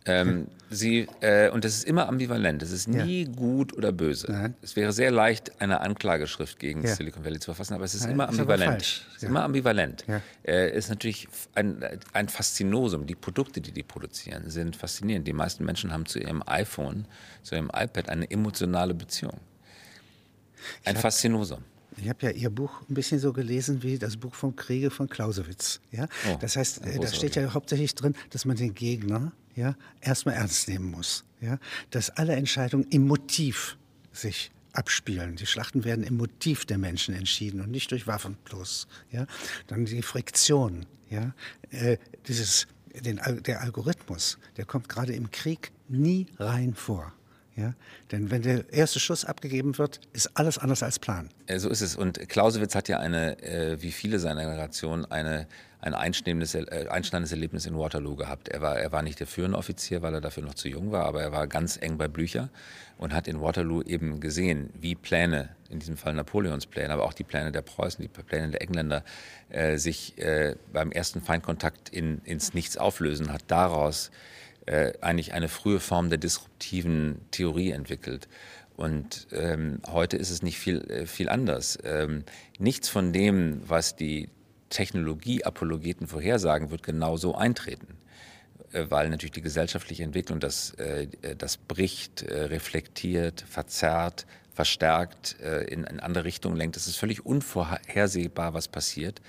[0.07, 2.63] Ähm, sie, äh, und das ist immer ambivalent.
[2.63, 3.31] Es ist nie ja.
[3.31, 4.31] gut oder böse.
[4.31, 4.55] Nein.
[4.61, 6.95] Es wäre sehr leicht, eine Anklageschrift gegen ja.
[6.95, 8.81] Silicon Valley zu verfassen, aber es ist Nein, immer ambivalent.
[8.81, 10.05] Ist es ist immer ambivalent.
[10.07, 10.21] Ja.
[10.43, 13.05] Äh, ist natürlich ein, ein Faszinosum.
[13.05, 15.27] Die Produkte, die die produzieren, sind faszinierend.
[15.27, 17.05] Die meisten Menschen haben zu ihrem iPhone,
[17.43, 19.39] zu ihrem iPad eine emotionale Beziehung.
[20.85, 21.63] Ein hab, Faszinosum.
[21.97, 25.09] Ich habe ja Ihr Buch ein bisschen so gelesen wie das Buch vom Kriege von
[25.09, 25.81] Clausewitz.
[25.91, 26.07] Ja?
[26.29, 30.35] Oh, das heißt, äh, da steht ja hauptsächlich drin, dass man den Gegner ja, erstmal
[30.35, 31.25] ernst nehmen muss.
[31.41, 31.59] Ja?
[31.89, 33.75] Dass alle Entscheidungen im Motiv
[34.13, 35.35] sich abspielen.
[35.35, 38.87] Die Schlachten werden im Motiv der Menschen entschieden und nicht durch Waffen bloß.
[39.11, 39.25] Ja?
[39.65, 40.85] Dann die Friktion.
[41.09, 41.33] Ja?
[41.71, 47.11] Äh, dieses, den, der Algorithmus, der kommt gerade im Krieg nie rein vor.
[47.55, 47.73] Ja?
[48.11, 51.29] Denn wenn der erste Schuss abgegeben wird, ist alles anders als Plan.
[51.47, 51.95] Äh, so ist es.
[51.95, 55.47] Und Clausewitz hat ja eine, äh, wie viele seiner Generation, eine,
[55.79, 58.49] ein einschneidendes, äh, einschneidendes Erlebnis in Waterloo gehabt.
[58.49, 61.05] Er war, er war nicht der führende Offizier, weil er dafür noch zu jung war,
[61.05, 62.49] aber er war ganz eng bei Blücher
[62.97, 67.13] und hat in Waterloo eben gesehen, wie Pläne, in diesem Fall Napoleons Pläne, aber auch
[67.13, 69.03] die Pläne der Preußen, die Pläne der Engländer,
[69.49, 74.09] äh, sich äh, beim ersten Feindkontakt in, ins Nichts auflösen, hat daraus
[74.65, 78.27] äh, eigentlich eine frühe Form der disruptiven Theorie entwickelt.
[78.75, 81.79] Und ähm, heute ist es nicht viel, äh, viel anders.
[81.83, 82.23] Ähm,
[82.59, 84.29] nichts von dem, was die
[84.69, 87.97] Technologieapologeten vorhersagen, wird genau so eintreten.
[88.71, 95.33] Äh, weil natürlich die gesellschaftliche Entwicklung das, äh, das bricht, äh, reflektiert, verzerrt, verstärkt,
[95.67, 96.77] in eine andere Richtung lenkt.
[96.77, 99.21] Es ist völlig unvorhersehbar, was passiert.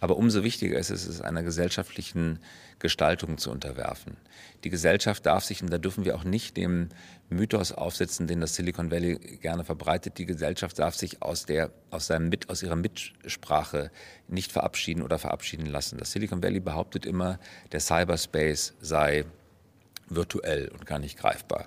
[0.00, 2.38] Aber umso wichtiger ist es, es einer gesellschaftlichen
[2.78, 4.16] Gestaltung zu unterwerfen.
[4.64, 6.90] Die Gesellschaft darf sich, und da dürfen wir auch nicht dem
[7.30, 12.06] Mythos aufsetzen, den das Silicon Valley gerne verbreitet, die Gesellschaft darf sich aus, der, aus,
[12.06, 13.90] seinem Mit, aus ihrer Mitsprache
[14.28, 15.98] nicht verabschieden oder verabschieden lassen.
[15.98, 17.38] Das Silicon Valley behauptet immer,
[17.72, 19.24] der Cyberspace sei
[20.08, 21.66] virtuell und gar nicht greifbar.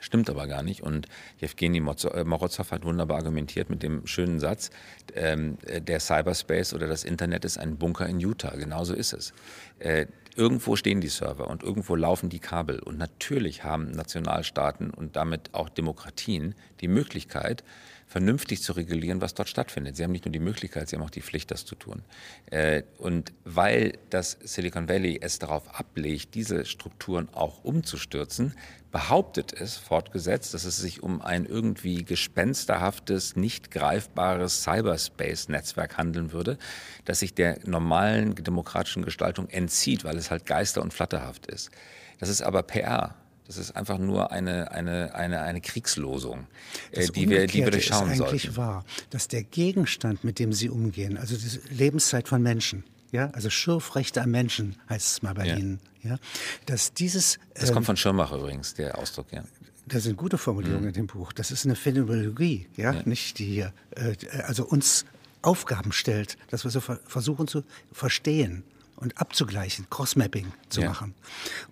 [0.00, 0.82] Stimmt aber gar nicht.
[0.82, 1.06] Und
[1.38, 4.70] Jewgeni äh, Morozov hat wunderbar argumentiert mit dem schönen Satz,
[5.14, 8.54] ähm, äh, der Cyberspace oder das Internet ist ein Bunker in Utah.
[8.56, 9.32] Genauso ist es.
[9.78, 10.06] Äh,
[10.36, 12.78] irgendwo stehen die Server und irgendwo laufen die Kabel.
[12.78, 17.64] Und natürlich haben Nationalstaaten und damit auch Demokratien die Möglichkeit,
[18.08, 19.96] vernünftig zu regulieren, was dort stattfindet.
[19.96, 22.02] Sie haben nicht nur die Möglichkeit, sie haben auch die Pflicht, das zu tun.
[22.50, 28.54] Äh, und weil das Silicon Valley es darauf ablegt, diese Strukturen auch umzustürzen,
[28.90, 36.56] behauptet es, fortgesetzt, dass es sich um ein irgendwie gespensterhaftes, nicht greifbares Cyberspace-Netzwerk handeln würde,
[37.04, 41.70] das sich der normalen demokratischen Gestaltung entzieht, weil es halt geister- und flatterhaft ist.
[42.18, 43.14] Das ist aber PR.
[43.48, 46.46] Das ist einfach nur eine, eine, eine, eine Kriegslosung,
[46.92, 48.56] äh, die, wir, die wir durchschauen ist eigentlich sollten.
[48.58, 53.48] wahr, dass der Gegenstand, mit dem Sie umgehen, also die Lebenszeit von Menschen, ja, also
[53.48, 55.56] Schürfrechte am Menschen heißt es mal bei ja.
[55.56, 56.18] Ihnen, ja,
[56.66, 57.38] dass dieses.
[57.54, 59.42] Das ähm, kommt von Schirmacher übrigens, der Ausdruck, ja.
[59.86, 60.88] Da sind gute Formulierungen mhm.
[60.88, 61.32] in dem Buch.
[61.32, 63.02] Das ist eine Phänomenologie, ja, ja.
[63.06, 65.06] nicht die hier, äh, also uns
[65.40, 68.62] Aufgaben stellt, dass wir so versuchen zu verstehen
[68.98, 70.88] und abzugleichen, Crossmapping zu ja.
[70.88, 71.14] machen.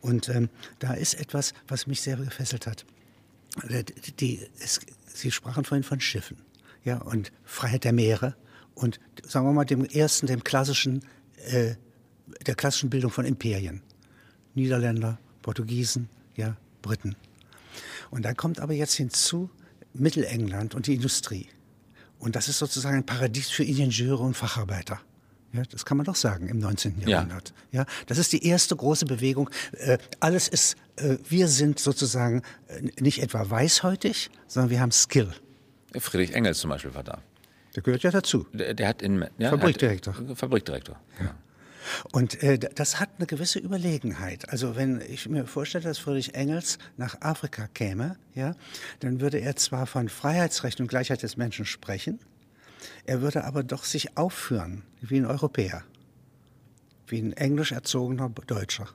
[0.00, 2.86] Und ähm, da ist etwas, was mich sehr gefesselt hat.
[3.68, 6.38] Äh, die, die, es, Sie sprachen vorhin von Schiffen,
[6.84, 8.36] ja, und Freiheit der Meere
[8.74, 11.02] und sagen wir mal dem ersten, dem klassischen,
[11.46, 11.74] äh,
[12.46, 13.82] der klassischen Bildung von Imperien.
[14.54, 17.16] Niederländer, Portugiesen, ja, Briten.
[18.10, 19.50] Und dann kommt aber jetzt hinzu
[19.94, 21.48] Mittelengland und die Industrie.
[22.18, 25.00] Und das ist sozusagen ein Paradies für Ingenieure und Facharbeiter.
[25.56, 27.00] Ja, das kann man doch sagen im 19.
[27.06, 27.54] Jahrhundert.
[27.72, 27.80] Ja.
[27.80, 29.50] ja das ist die erste große Bewegung.
[29.72, 35.32] Äh, alles ist, äh, wir sind sozusagen äh, nicht etwa weißhäutig, sondern wir haben Skill.
[35.98, 37.22] Friedrich Engels zum Beispiel war da.
[37.74, 38.46] Der gehört ja dazu.
[38.52, 40.16] Der, der hat in ja, Fabrikdirektor.
[40.16, 40.98] Hat, Fabrikdirektor.
[41.20, 41.34] Ja.
[42.12, 44.48] Und äh, das hat eine gewisse Überlegenheit.
[44.48, 48.54] Also wenn ich mir vorstelle, dass Friedrich Engels nach Afrika käme, ja,
[49.00, 52.18] dann würde er zwar von Freiheitsrecht und Gleichheit des Menschen sprechen,
[53.04, 55.82] er würde aber doch sich aufführen wie ein Europäer,
[57.06, 58.88] wie ein englisch erzogener Deutscher.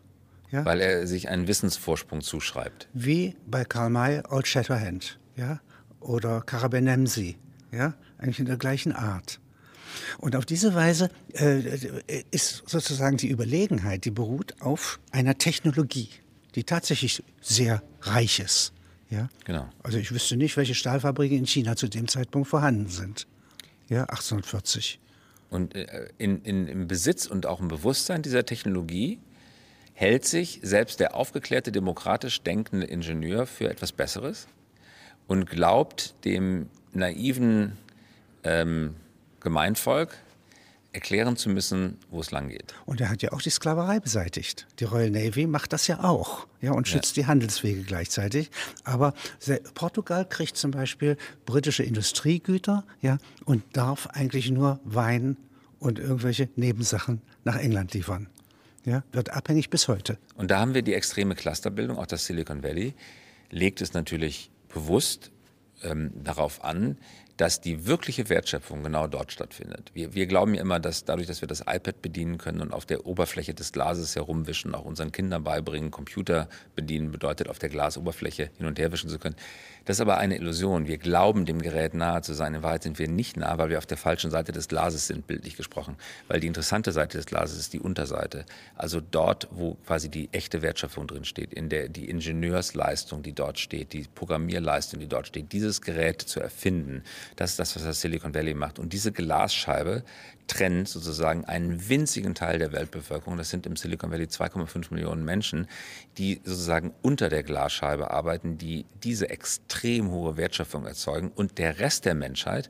[0.51, 0.65] Ja?
[0.65, 2.87] Weil er sich einen Wissensvorsprung zuschreibt.
[2.93, 5.61] Wie bei Karl May Old Shatterhand ja?
[5.99, 7.37] oder Karabenemsi,
[7.71, 7.93] ja?
[8.17, 9.39] eigentlich in der gleichen Art.
[10.19, 16.09] Und auf diese Weise äh, ist sozusagen die Überlegenheit, die beruht auf einer Technologie,
[16.55, 18.73] die tatsächlich sehr reich ist.
[19.09, 19.29] Ja?
[19.45, 19.69] Genau.
[19.83, 23.27] Also ich wüsste nicht, welche Stahlfabriken in China zu dem Zeitpunkt vorhanden sind.
[23.91, 25.01] Ja, 1840.
[25.49, 29.19] Und äh, in, in, im Besitz und auch im Bewusstsein dieser Technologie
[29.91, 34.47] hält sich selbst der aufgeklärte, demokratisch denkende Ingenieur für etwas Besseres
[35.27, 37.77] und glaubt dem naiven
[38.45, 38.95] ähm,
[39.41, 40.17] Gemeinvolk
[40.93, 42.73] erklären zu müssen, wo es lang geht.
[42.85, 44.67] Und er hat ja auch die Sklaverei beseitigt.
[44.79, 47.23] Die Royal Navy macht das ja auch, ja, und schützt ja.
[47.23, 48.51] die Handelswege gleichzeitig.
[48.83, 49.13] Aber
[49.73, 55.37] Portugal kriegt zum Beispiel britische Industriegüter, ja, und darf eigentlich nur Wein
[55.79, 58.27] und irgendwelche Nebensachen nach England liefern.
[58.83, 60.17] Ja, wird abhängig bis heute.
[60.35, 62.95] Und da haben wir die extreme Clusterbildung, auch das Silicon Valley
[63.51, 65.31] legt es natürlich bewusst
[65.83, 66.97] ähm, darauf an,
[67.41, 69.89] dass die wirkliche Wertschöpfung genau dort stattfindet.
[69.95, 72.85] Wir, wir glauben ja immer, dass dadurch, dass wir das iPad bedienen können und auf
[72.85, 78.51] der Oberfläche des Glases herumwischen, auch unseren Kindern beibringen, Computer bedienen bedeutet, auf der Glasoberfläche
[78.59, 79.35] hin und her wischen zu können.
[79.85, 80.85] Das ist aber eine Illusion.
[80.85, 82.53] Wir glauben, dem Gerät nahe zu sein.
[82.53, 85.25] In Wahrheit sind wir nicht nah, weil wir auf der falschen Seite des Glases sind,
[85.25, 85.95] bildlich gesprochen.
[86.27, 88.45] Weil die interessante Seite des Glases ist die Unterseite.
[88.75, 93.57] Also dort, wo quasi die echte Wertschöpfung drin steht, in der die Ingenieursleistung, die dort
[93.57, 97.01] steht, die Programmierleistung, die dort steht, dieses Gerät zu erfinden,
[97.35, 98.79] das ist das, was das Silicon Valley macht.
[98.79, 100.03] Und diese Glasscheibe
[100.47, 105.67] trennt sozusagen einen winzigen Teil der Weltbevölkerung, das sind im Silicon Valley 2,5 Millionen Menschen,
[106.17, 112.05] die sozusagen unter der Glasscheibe arbeiten, die diese extrem hohe Wertschöpfung erzeugen und der Rest
[112.05, 112.69] der Menschheit,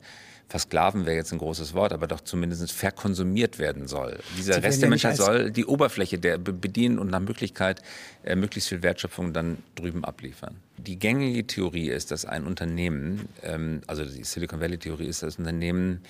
[0.52, 4.18] versklaven wäre jetzt ein großes Wort, aber doch zumindest verkonsumiert werden soll.
[4.36, 7.80] Dieser Rest der Menschheit soll die Oberfläche der bedienen und nach Möglichkeit
[8.22, 10.56] äh, möglichst viel Wertschöpfung dann drüben abliefern.
[10.76, 15.38] Die gängige Theorie ist, dass ein Unternehmen, ähm, also die Silicon Valley Theorie ist, dass
[15.38, 16.02] Unternehmen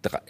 [0.00, 0.20] drei,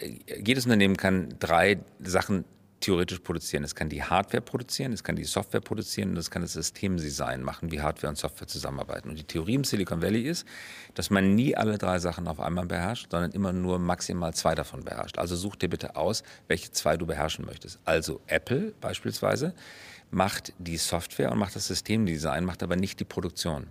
[0.45, 2.45] jedes Unternehmen kann drei Sachen
[2.81, 3.63] theoretisch produzieren.
[3.63, 7.43] Es kann die Hardware produzieren, es kann die Software produzieren und es kann das Systemdesign
[7.43, 9.11] machen, wie Hardware und Software zusammenarbeiten.
[9.11, 10.47] Und die Theorie im Silicon Valley ist,
[10.95, 14.85] dass man nie alle drei Sachen auf einmal beherrscht, sondern immer nur maximal zwei davon
[14.85, 15.19] beherrscht.
[15.19, 17.79] Also such dir bitte aus, welche zwei du beherrschen möchtest.
[17.85, 19.55] Also Apple beispielsweise
[20.11, 23.67] macht die Software und macht das Systemdesign, macht aber nicht die Produktion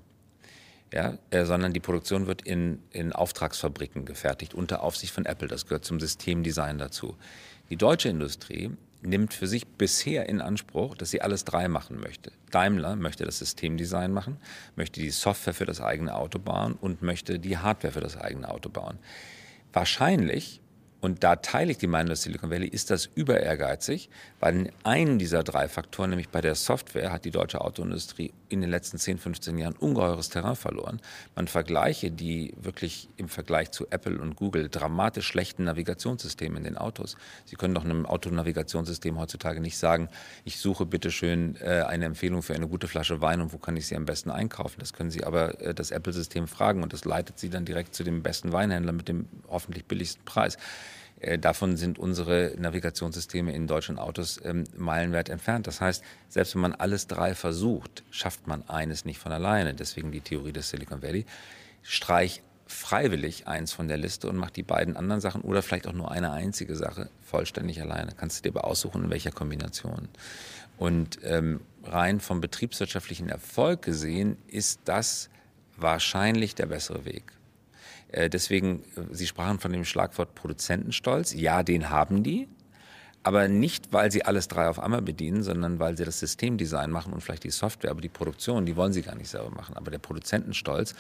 [0.93, 5.48] ja, äh, sondern die Produktion wird in, in Auftragsfabriken gefertigt, unter Aufsicht von Apple.
[5.48, 7.15] Das gehört zum Systemdesign dazu.
[7.69, 12.31] Die deutsche Industrie nimmt für sich bisher in Anspruch, dass sie alles drei machen möchte.
[12.51, 14.38] Daimler möchte das Systemdesign machen,
[14.75, 18.49] möchte die Software für das eigene Auto bauen und möchte die Hardware für das eigene
[18.49, 18.99] Auto bauen.
[19.71, 20.62] Wahrscheinlich
[21.01, 24.09] und da teile ich die Meinung des Silicon Valley, ist das über ehrgeizig,
[24.39, 28.62] weil in einem dieser drei Faktoren, nämlich bei der Software, hat die deutsche Autoindustrie in
[28.62, 30.99] den letzten 10, 15 Jahren ungeheures Terrain verloren.
[31.35, 36.77] Man vergleiche die wirklich im Vergleich zu Apple und Google dramatisch schlechten Navigationssysteme in den
[36.77, 37.15] Autos.
[37.45, 40.09] Sie können doch einem Autonavigationssystem heutzutage nicht sagen,
[40.43, 43.77] ich suche bitte schön äh, eine Empfehlung für eine gute Flasche Wein und wo kann
[43.77, 44.79] ich sie am besten einkaufen.
[44.79, 48.03] Das können Sie aber äh, das Apple-System fragen und das leitet Sie dann direkt zu
[48.03, 50.57] dem besten Weinhändler mit dem hoffentlich billigsten Preis.
[51.19, 55.67] Äh, davon sind unsere Navigationssysteme in deutschen Autos ähm, meilenweit entfernt.
[55.67, 59.73] Das heißt, selbst wenn man alles drei versucht, schafft man eines nicht von alleine.
[59.73, 61.25] Deswegen die Theorie des Silicon Valley.
[61.84, 65.93] Streich freiwillig eins von der Liste und mach die beiden anderen Sachen oder vielleicht auch
[65.93, 68.12] nur eine einzige Sache vollständig alleine.
[68.15, 70.08] Kannst du dir aber aussuchen, in welcher Kombination.
[70.77, 75.29] Und ähm, rein vom betriebswirtschaftlichen Erfolg gesehen ist das
[75.77, 77.23] wahrscheinlich der bessere Weg.
[78.07, 81.33] Äh, deswegen, äh, Sie sprachen von dem Schlagwort Produzentenstolz.
[81.33, 82.47] Ja, den haben die.
[83.21, 87.12] Aber nicht, weil sie alles drei auf einmal bedienen, sondern weil sie das Systemdesign machen
[87.12, 89.75] und vielleicht die Software, aber die Produktion, die wollen sie gar nicht selber machen.
[89.75, 90.95] Aber der Produzentenstolz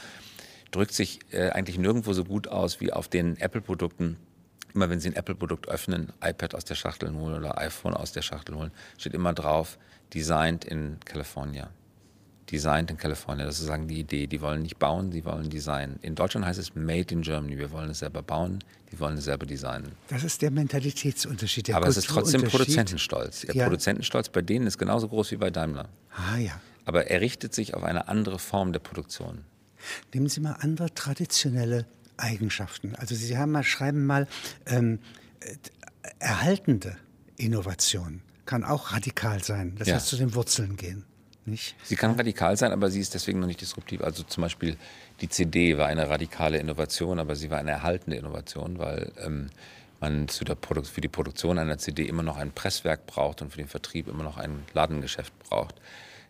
[0.71, 4.17] drückt sich äh, eigentlich nirgendwo so gut aus wie auf den Apple-Produkten.
[4.73, 8.21] Immer wenn Sie ein Apple-Produkt öffnen, iPad aus der Schachtel holen oder iPhone aus der
[8.21, 9.79] Schachtel holen, steht immer drauf,
[10.13, 11.71] designed in California
[12.51, 13.45] designed in California.
[13.45, 14.27] Das ist sozusagen die Idee.
[14.27, 15.99] Die wollen nicht bauen, die wollen designen.
[16.01, 17.57] In Deutschland heißt es made in Germany.
[17.57, 18.59] Wir wollen es selber bauen,
[18.91, 19.91] die wollen es selber designen.
[20.07, 21.67] Das ist der Mentalitätsunterschied.
[21.67, 23.41] Der Aber es ist trotzdem Produzentenstolz.
[23.41, 23.63] Der ja.
[23.65, 25.89] Produzentenstolz bei denen ist genauso groß wie bei Daimler.
[26.11, 26.59] Ah ja.
[26.85, 29.45] Aber er richtet sich auf eine andere Form der Produktion.
[30.13, 31.85] Nehmen Sie mal andere traditionelle
[32.17, 32.95] Eigenschaften.
[32.95, 34.27] Also Sie haben mal, schreiben mal,
[34.65, 34.99] ähm,
[35.39, 35.55] äh,
[36.19, 36.97] erhaltende
[37.37, 39.75] Innovation kann auch radikal sein.
[39.77, 39.95] Das ja.
[39.95, 41.05] heißt, zu den Wurzeln gehen.
[41.49, 41.75] Nicht?
[41.83, 44.01] Sie kann radikal sein, aber sie ist deswegen noch nicht disruptiv.
[44.01, 44.77] Also zum Beispiel
[45.21, 49.49] die CD war eine radikale Innovation, aber sie war eine erhaltende Innovation, weil ähm,
[49.99, 50.45] man für
[51.01, 54.37] die Produktion einer CD immer noch ein Presswerk braucht und für den Vertrieb immer noch
[54.37, 55.75] ein Ladengeschäft braucht.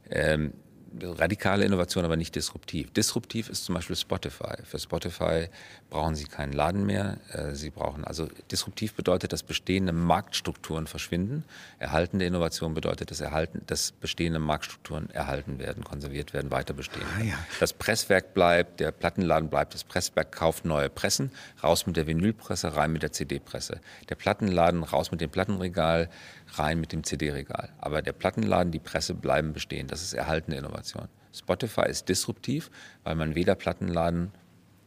[0.10, 0.53] Ähm,
[1.02, 2.91] radikale Innovation, aber nicht disruptiv.
[2.91, 4.63] Disruptiv ist zum Beispiel Spotify.
[4.63, 5.47] Für Spotify
[5.89, 7.17] brauchen Sie keinen Laden mehr.
[7.32, 11.43] Äh, Sie brauchen also disruptiv bedeutet, dass bestehende Marktstrukturen verschwinden.
[11.80, 17.06] Erhaltende Innovation bedeutet, dass, erhalten, dass bestehende Marktstrukturen erhalten werden, konserviert werden, weiter bestehen.
[17.17, 17.36] Ah, ja.
[17.60, 21.32] Das Presswerk bleibt, der Plattenladen bleibt, das Presswerk kauft neue Pressen,
[21.63, 23.80] raus mit der Vinylpresse, rein mit der CD-Presse.
[24.10, 26.10] Der Plattenladen raus mit dem Plattenregal,
[26.54, 27.70] rein mit dem CD-Regal.
[27.80, 29.88] Aber der Plattenladen, die Presse bleiben bestehen.
[29.88, 31.08] Das ist erhaltene Innovation.
[31.34, 32.72] Spotify ist disruptiv,
[33.04, 34.32] weil man weder Plattenladen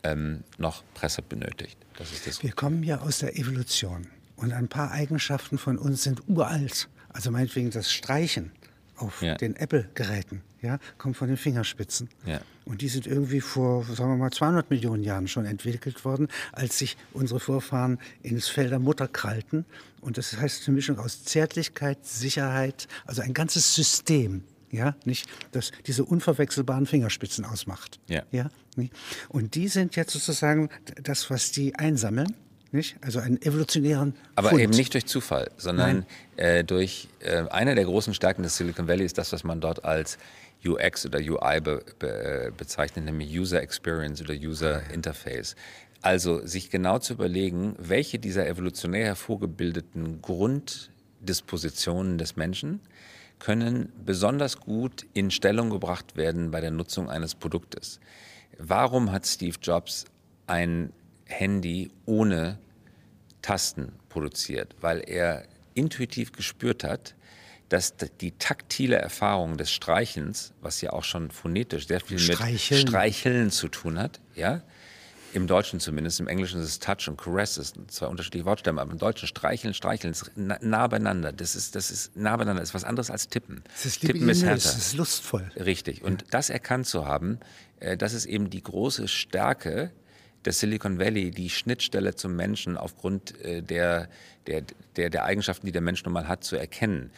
[0.02, 1.78] ähm, noch Presse benötigt.
[2.40, 6.88] Wir kommen ja aus der Evolution und ein paar Eigenschaften von uns sind uralt.
[7.10, 8.52] Also meinetwegen das Streichen
[8.96, 9.34] auf ja.
[9.34, 12.08] den Apple-Geräten, ja, kommt von den Fingerspitzen.
[12.24, 12.40] Ja.
[12.64, 16.78] Und die sind irgendwie vor, sagen wir mal, 200 Millionen Jahren schon entwickelt worden, als
[16.78, 19.64] sich unsere Vorfahren ins Fell der Mutter krallten.
[20.00, 25.70] Und das heißt eine Mischung aus Zärtlichkeit, Sicherheit, also ein ganzes System, ja, nicht, das
[25.86, 28.00] diese unverwechselbaren Fingerspitzen ausmacht.
[28.08, 28.22] Ja.
[28.30, 28.48] ja
[29.28, 30.70] und die sind jetzt sozusagen
[31.02, 32.34] das, was die einsammeln
[32.72, 32.96] nicht?
[33.00, 34.14] Also einen evolutionären.
[34.34, 34.62] Aber Fund.
[34.62, 36.06] eben nicht durch Zufall, sondern
[36.36, 39.84] äh, durch äh, eine der großen Stärken des Silicon Valley ist das, was man dort
[39.84, 40.18] als
[40.64, 45.56] UX oder UI be, be, bezeichnet, nämlich User Experience oder User Interface.
[46.00, 52.80] Also sich genau zu überlegen, welche dieser evolutionär hervorgebildeten Grunddispositionen des Menschen
[53.38, 57.98] können besonders gut in Stellung gebracht werden bei der Nutzung eines Produktes.
[58.58, 60.04] Warum hat Steve Jobs
[60.46, 60.92] ein
[61.32, 62.58] Handy ohne
[63.40, 67.14] Tasten produziert, weil er intuitiv gespürt hat,
[67.68, 72.80] dass die taktile Erfahrung des Streichelns, was ja auch schon phonetisch sehr viel Streicheln.
[72.80, 74.62] mit Streicheln zu tun hat, ja,
[75.32, 78.80] im Deutschen zumindest, im Englischen ist es Touch und Caress, das sind zwei unterschiedliche Wortstämme,
[78.80, 81.32] aber im Deutschen Streicheln, Streicheln ist nah, beieinander.
[81.32, 83.62] Das ist, das ist nah beieinander, das ist was anderes als Tippen.
[83.74, 84.56] Es ist Tippen ist härter.
[84.56, 85.50] Es ist lustvoll.
[85.56, 86.02] Richtig.
[86.02, 86.28] Und ja.
[86.30, 87.38] das erkannt zu haben,
[87.80, 89.90] äh, das ist eben die große Stärke
[90.44, 94.08] des Silicon Valley die Schnittstelle zum Menschen aufgrund äh, der,
[94.46, 94.62] der,
[94.96, 97.10] der, der Eigenschaften, die der Mensch nun mal hat, zu erkennen.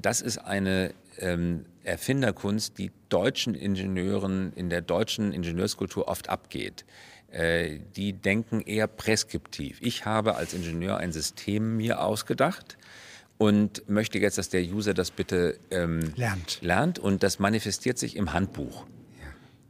[0.00, 6.84] Das ist eine ähm, Erfinderkunst, die deutschen Ingenieuren in der deutschen Ingenieurskultur oft abgeht.
[7.30, 9.78] Äh, die denken eher preskriptiv.
[9.80, 12.76] Ich habe als Ingenieur ein System mir ausgedacht
[13.38, 16.58] und möchte jetzt, dass der User das bitte ähm, lernt.
[16.60, 18.84] lernt und das manifestiert sich im Handbuch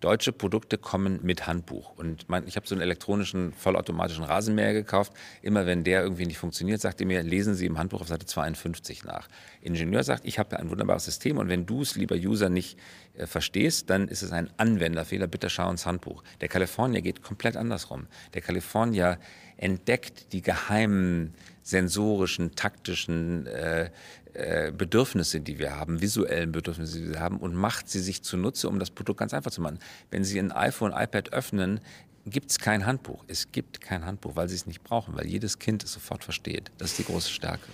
[0.00, 1.96] deutsche Produkte kommen mit Handbuch.
[1.96, 5.12] Und mein, ich habe so einen elektronischen, vollautomatischen Rasenmäher gekauft.
[5.42, 8.26] Immer wenn der irgendwie nicht funktioniert, sagt er mir, lesen Sie im Handbuch auf Seite
[8.26, 9.28] 52 nach.
[9.60, 12.78] Ingenieur sagt, ich habe ein wunderbares System und wenn du es, lieber User, nicht
[13.14, 15.26] äh, verstehst, dann ist es ein Anwenderfehler.
[15.26, 16.22] Bitte schau ins Handbuch.
[16.40, 18.06] Der Kalifornier geht komplett andersrum.
[18.34, 19.18] Der Kalifornier
[19.61, 23.90] entdeckt die geheimen sensorischen, taktischen äh,
[24.33, 28.68] äh, Bedürfnisse, die wir haben, visuellen Bedürfnisse, die wir haben und macht sie sich zunutze,
[28.68, 29.79] um das Produkt ganz einfach zu machen.
[30.11, 31.81] Wenn Sie ein iPhone, iPad öffnen,
[32.27, 33.25] gibt es kein Handbuch.
[33.29, 36.70] Es gibt kein Handbuch, weil Sie es nicht brauchen, weil jedes Kind es sofort versteht.
[36.79, 37.66] Das ist die große Stärke.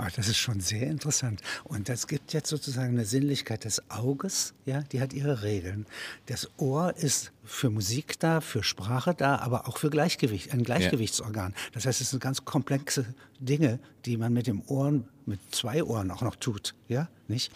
[0.00, 1.42] Ach, das ist schon sehr interessant.
[1.64, 5.86] Und das gibt jetzt sozusagen eine Sinnlichkeit des Auges, ja, die hat ihre Regeln.
[6.26, 11.52] Das Ohr ist für Musik da, für Sprache da, aber auch für Gleichgewicht, ein Gleichgewichtsorgan.
[11.52, 11.70] Ja.
[11.72, 13.06] Das heißt, es sind ganz komplexe
[13.40, 17.52] Dinge, die man mit dem Ohren, mit zwei Ohren auch noch tut, ja, nicht?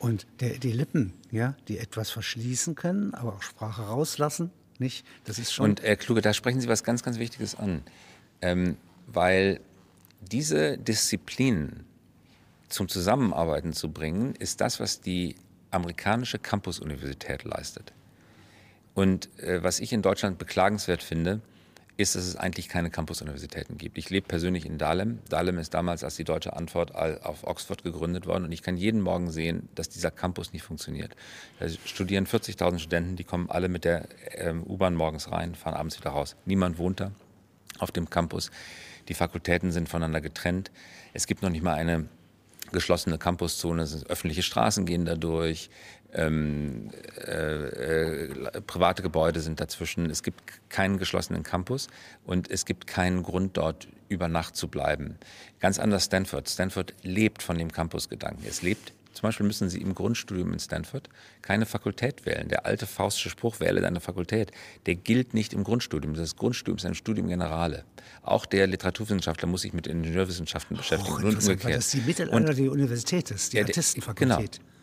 [0.00, 5.06] Und der, die Lippen, ja, die etwas verschließen können, aber auch Sprache rauslassen, nicht?
[5.26, 5.70] Das ist schon.
[5.70, 7.82] Und Herr Kluge, da sprechen Sie was ganz, ganz Wichtiges an,
[8.40, 8.76] ähm,
[9.06, 9.60] weil
[10.24, 11.84] diese Disziplinen
[12.68, 15.36] zum Zusammenarbeiten zu bringen, ist das, was die
[15.70, 17.92] amerikanische Campus-Universität leistet.
[18.94, 21.40] Und äh, was ich in Deutschland beklagenswert finde,
[21.96, 23.98] ist, dass es eigentlich keine Campus-Universitäten gibt.
[23.98, 25.20] Ich lebe persönlich in Dahlem.
[25.28, 29.00] Dahlem ist damals als die deutsche Antwort auf Oxford gegründet worden und ich kann jeden
[29.00, 31.14] Morgen sehen, dass dieser Campus nicht funktioniert.
[31.60, 35.98] Da studieren 40.000 Studenten, die kommen alle mit der ähm, U-Bahn morgens rein, fahren abends
[35.98, 36.34] wieder raus.
[36.46, 37.12] Niemand wohnt da
[37.78, 38.50] auf dem Campus.
[39.08, 40.70] Die Fakultäten sind voneinander getrennt.
[41.12, 42.06] Es gibt noch nicht mal eine
[42.72, 45.70] geschlossene Campuszone, öffentliche Straßen gehen dadurch,
[46.12, 46.90] ähm,
[47.26, 50.10] äh, äh, private Gebäude sind dazwischen.
[50.10, 51.88] Es gibt keinen geschlossenen Campus
[52.24, 55.18] und es gibt keinen Grund, dort über Nacht zu bleiben.
[55.60, 56.48] Ganz anders Stanford.
[56.48, 58.44] Stanford lebt von dem Campusgedanken.
[58.46, 61.08] Es lebt zum Beispiel müssen Sie im Grundstudium in Stanford
[61.40, 62.48] keine Fakultät wählen.
[62.48, 64.50] Der alte faustische Spruch, wähle deine Fakultät,
[64.86, 66.14] der gilt nicht im Grundstudium.
[66.14, 67.84] Das Grundstudium ist ein Studium Generale.
[68.22, 71.14] Auch der Literaturwissenschaftler muss sich mit Ingenieurwissenschaften beschäftigen.
[71.14, 71.64] Oh, und umgekehrt.
[71.64, 74.58] Weil das die Mittelalter die Universität ist, die ja, Artistenfakultät.
[74.58, 74.73] Genau.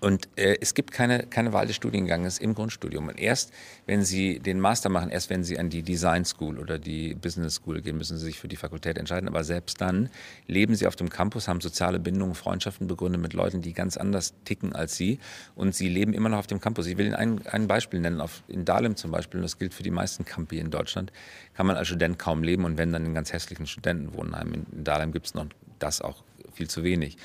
[0.00, 3.08] Und äh, es gibt keine, keine Wahl des Studienganges im Grundstudium.
[3.08, 3.52] Und erst,
[3.86, 7.56] wenn Sie den Master machen, erst wenn Sie an die Design School oder die Business
[7.56, 9.28] School gehen, müssen Sie sich für die Fakultät entscheiden.
[9.28, 10.08] Aber selbst dann
[10.46, 14.32] leben Sie auf dem Campus, haben soziale Bindungen, Freundschaften begründet mit Leuten, die ganz anders
[14.44, 15.18] ticken als Sie.
[15.54, 16.86] Und Sie leben immer noch auf dem Campus.
[16.86, 18.22] Ich will Ihnen ein, ein Beispiel nennen.
[18.22, 21.12] Auf, in Dahlem zum Beispiel, und das gilt für die meisten Campi in Deutschland,
[21.54, 22.64] kann man als Student kaum leben.
[22.64, 24.66] Und wenn dann in ganz hässlichen Studentenwohnheimen.
[24.72, 25.46] In, Dahlem gibt es noch
[25.78, 26.22] das auch
[26.54, 27.18] viel zu wenig.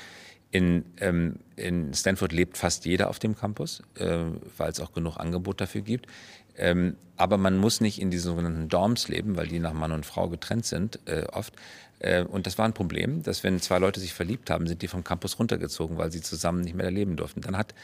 [0.56, 4.24] In, ähm, in Stanford lebt fast jeder auf dem Campus, äh,
[4.56, 6.06] weil es auch genug Angebot dafür gibt.
[6.56, 10.06] Ähm, aber man muss nicht in diesen sogenannten Dorms leben, weil die nach Mann und
[10.06, 11.52] Frau getrennt sind, äh, oft.
[11.98, 14.88] Äh, und das war ein Problem, dass wenn zwei Leute sich verliebt haben, sind die
[14.88, 17.42] vom Campus runtergezogen, weil sie zusammen nicht mehr leben durften.
[17.42, 17.74] Dann hat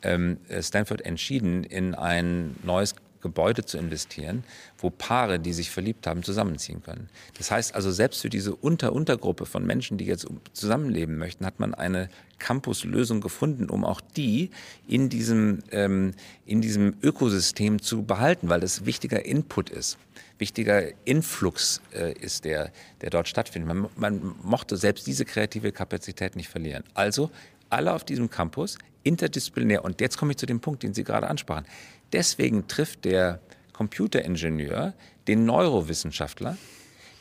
[0.00, 4.44] ähm, Stanford entschieden, in ein neues Gebäude zu investieren,
[4.78, 7.08] wo Paare, die sich verliebt haben, zusammenziehen können.
[7.38, 11.74] Das heißt also, selbst für diese Unter-Untergruppe von Menschen, die jetzt zusammenleben möchten, hat man
[11.74, 12.08] eine
[12.38, 14.50] Campus-Lösung gefunden, um auch die
[14.86, 16.12] in diesem, ähm,
[16.44, 19.98] in diesem Ökosystem zu behalten, weil das wichtiger Input ist
[20.38, 23.68] wichtiger Influx äh, ist, der, der dort stattfindet.
[23.68, 26.82] Man, man mochte selbst diese kreative Kapazität nicht verlieren.
[26.94, 27.30] Also
[27.70, 29.84] alle auf diesem Campus, interdisziplinär.
[29.84, 31.64] Und jetzt komme ich zu dem Punkt, den Sie gerade ansprachen.
[32.12, 33.40] Deswegen trifft der
[33.72, 34.94] Computeringenieur
[35.28, 36.56] den Neurowissenschaftler,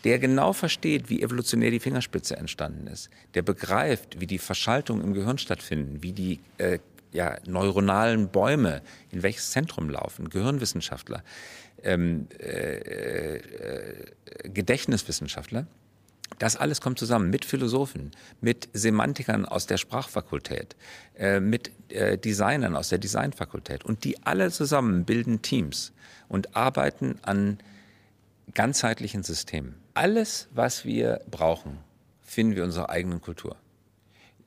[0.03, 5.13] der genau versteht, wie evolutionär die Fingerspitze entstanden ist, der begreift, wie die Verschaltungen im
[5.13, 6.79] Gehirn stattfinden, wie die äh,
[7.11, 8.81] ja, neuronalen Bäume
[9.11, 11.23] in welches Zentrum laufen, Gehirnwissenschaftler,
[11.83, 14.09] ähm, äh, äh,
[14.45, 15.67] Gedächtniswissenschaftler.
[16.39, 20.75] Das alles kommt zusammen mit Philosophen, mit Semantikern aus der Sprachfakultät,
[21.15, 23.85] äh, mit äh, Designern aus der Designfakultät.
[23.85, 25.93] Und die alle zusammen bilden Teams
[26.29, 27.59] und arbeiten an
[28.53, 29.75] ganzheitlichen Systemen.
[29.93, 31.77] Alles, was wir brauchen,
[32.21, 33.57] finden wir in unserer eigenen Kultur.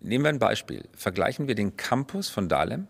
[0.00, 0.84] Nehmen wir ein Beispiel.
[0.96, 2.88] Vergleichen wir den Campus von Dahlem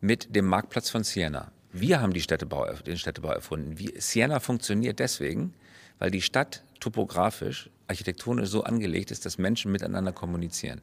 [0.00, 1.52] mit dem Marktplatz von Siena.
[1.72, 3.76] Wir haben Städtebau, den Städtebau erfunden.
[3.98, 5.54] Siena funktioniert deswegen,
[5.98, 10.80] weil die Stadt topografisch architektonisch so angelegt ist, dass Menschen miteinander kommunizieren.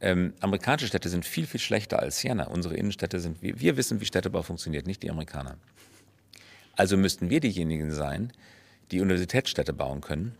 [0.00, 2.48] Ähm, amerikanische Städte sind viel, viel schlechter als Siena.
[2.48, 5.56] Unsere Innenstädte sind, wir, wir wissen, wie Städtebau funktioniert, nicht die Amerikaner.
[6.74, 8.32] Also müssten wir diejenigen sein,
[8.90, 10.34] die Universitätsstädte bauen können,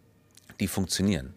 [0.59, 1.35] die funktionieren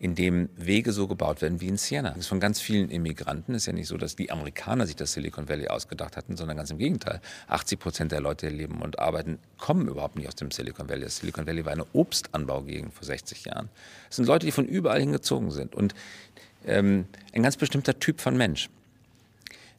[0.00, 2.10] in dem Wege so gebaut werden wie in Siena.
[2.10, 3.54] Das ist von ganz vielen Immigranten.
[3.54, 6.56] Es ist ja nicht so, dass die Amerikaner sich das Silicon Valley ausgedacht hatten, sondern
[6.56, 7.20] ganz im Gegenteil.
[7.48, 11.02] 80 Prozent der Leute, die leben und arbeiten, kommen überhaupt nicht aus dem Silicon Valley.
[11.02, 13.68] Das Silicon Valley war eine Obstanbaugegend vor 60 Jahren.
[14.08, 15.94] Es sind Leute, die von überall hingezogen sind und
[16.64, 18.70] ähm, ein ganz bestimmter Typ von Mensch.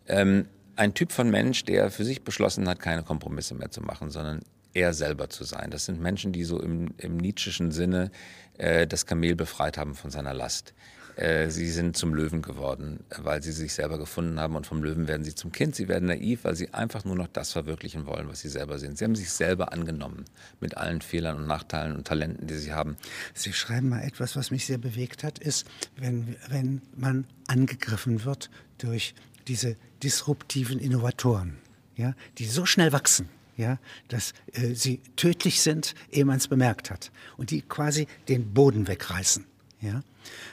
[0.07, 4.11] Ähm, ein Typ von Mensch, der für sich beschlossen hat, keine Kompromisse mehr zu machen,
[4.11, 4.41] sondern
[4.73, 5.71] er selber zu sein.
[5.71, 8.11] Das sind Menschen, die so im, im Nietzscheschen Sinne
[8.57, 10.73] äh, das Kamel befreit haben von seiner Last.
[11.15, 15.07] Äh, sie sind zum Löwen geworden, weil sie sich selber gefunden haben und vom Löwen
[15.09, 15.75] werden sie zum Kind.
[15.75, 18.97] Sie werden naiv, weil sie einfach nur noch das verwirklichen wollen, was sie selber sind.
[18.97, 20.23] Sie haben sich selber angenommen
[20.61, 22.95] mit allen Fehlern und Nachteilen und Talenten, die sie haben.
[23.33, 25.67] Sie schreiben mal etwas, was mich sehr bewegt hat, ist,
[25.97, 29.13] wenn, wenn man angegriffen wird durch
[29.47, 31.57] diese disruptiven Innovatoren,
[31.97, 33.27] ja, die so schnell wachsen
[33.59, 38.53] ja, dass äh, sie tödlich sind, ehe man es bemerkt hat und die quasi den
[38.53, 39.45] Boden wegreißen.
[39.81, 40.01] Ja.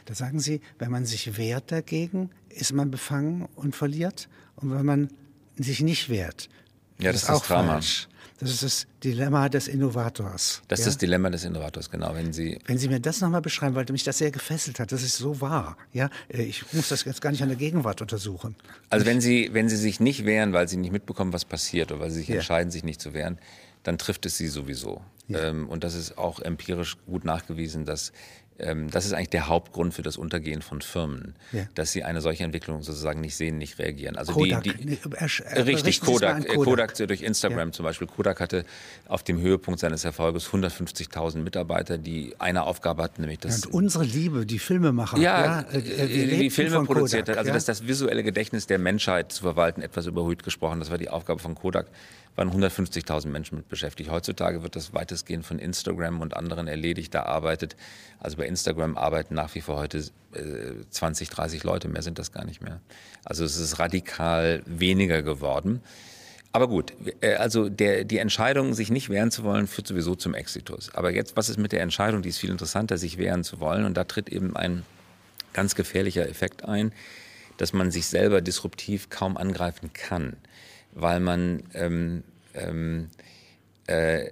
[0.06, 4.84] Da sagen sie, wenn man sich wehrt dagegen, ist man befangen und verliert und wenn
[4.84, 5.08] man
[5.56, 6.48] sich nicht wehrt,
[6.98, 7.74] ja, das ist, ist auch Drama.
[7.74, 8.08] falsch.
[8.38, 10.62] Das ist das Dilemma des Innovators.
[10.68, 12.14] Das ist das Dilemma des Innovators, genau.
[12.14, 15.02] Wenn Sie, Wenn Sie mir das nochmal beschreiben, weil mich das sehr gefesselt hat, das
[15.02, 15.78] ist so wahr.
[15.92, 18.54] Ja, äh, ich muss das jetzt gar nicht an der Gegenwart untersuchen.
[18.90, 22.02] Also wenn Sie, wenn Sie sich nicht wehren, weil Sie nicht mitbekommen, was passiert, oder
[22.02, 22.36] weil Sie sich ja.
[22.36, 23.38] entscheiden, sich nicht zu wehren,
[23.82, 25.00] dann trifft es Sie sowieso.
[25.28, 25.44] Ja.
[25.44, 28.12] Ähm, und das ist auch empirisch gut nachgewiesen, dass
[28.58, 31.64] das ist eigentlich der Hauptgrund für das Untergehen von Firmen, ja.
[31.74, 34.16] dass sie eine solche Entwicklung sozusagen nicht sehen, nicht reagieren.
[34.16, 37.08] Also Kodak, die, die äh, richtig Kodak, Kodak, Kodak.
[37.08, 37.72] durch Instagram ja.
[37.72, 38.06] zum Beispiel.
[38.06, 38.64] Kodak hatte
[39.08, 43.64] auf dem Höhepunkt seines Erfolges 150.000 Mitarbeiter, die eine Aufgabe hatten, nämlich das.
[43.64, 47.66] Ja, und unsere Liebe, die Filmemacher, ja, ja äh, die Filme produziert hat, also das,
[47.66, 51.54] das visuelle Gedächtnis der Menschheit zu verwalten, etwas überhöht gesprochen, das war die Aufgabe von
[51.54, 51.86] Kodak
[52.36, 54.10] waren 150.000 Menschen mit beschäftigt.
[54.10, 57.14] Heutzutage wird das weitestgehend von Instagram und anderen erledigt.
[57.14, 57.76] Da arbeitet,
[58.20, 60.04] also bei Instagram arbeiten nach wie vor heute
[60.90, 62.80] 20, äh, 30 Leute, mehr sind das gar nicht mehr.
[63.24, 65.80] Also es ist radikal weniger geworden.
[66.52, 70.34] Aber gut, äh, also der, die Entscheidung, sich nicht wehren zu wollen, führt sowieso zum
[70.34, 70.94] Exitus.
[70.94, 73.84] Aber jetzt, was ist mit der Entscheidung, die ist viel interessanter, sich wehren zu wollen?
[73.84, 74.82] Und da tritt eben ein
[75.52, 76.92] ganz gefährlicher Effekt ein,
[77.56, 80.36] dass man sich selber disruptiv kaum angreifen kann,
[80.96, 82.24] weil man ähm,
[82.54, 83.08] ähm,
[83.86, 84.30] äh,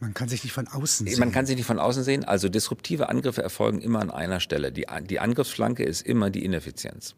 [0.00, 1.20] man kann sich nicht von außen sehen.
[1.20, 2.24] Man kann sich nicht von außen sehen.
[2.24, 4.72] Also disruptive Angriffe erfolgen immer an einer Stelle.
[4.72, 7.14] Die, die Angriffsflanke ist immer die Ineffizienz.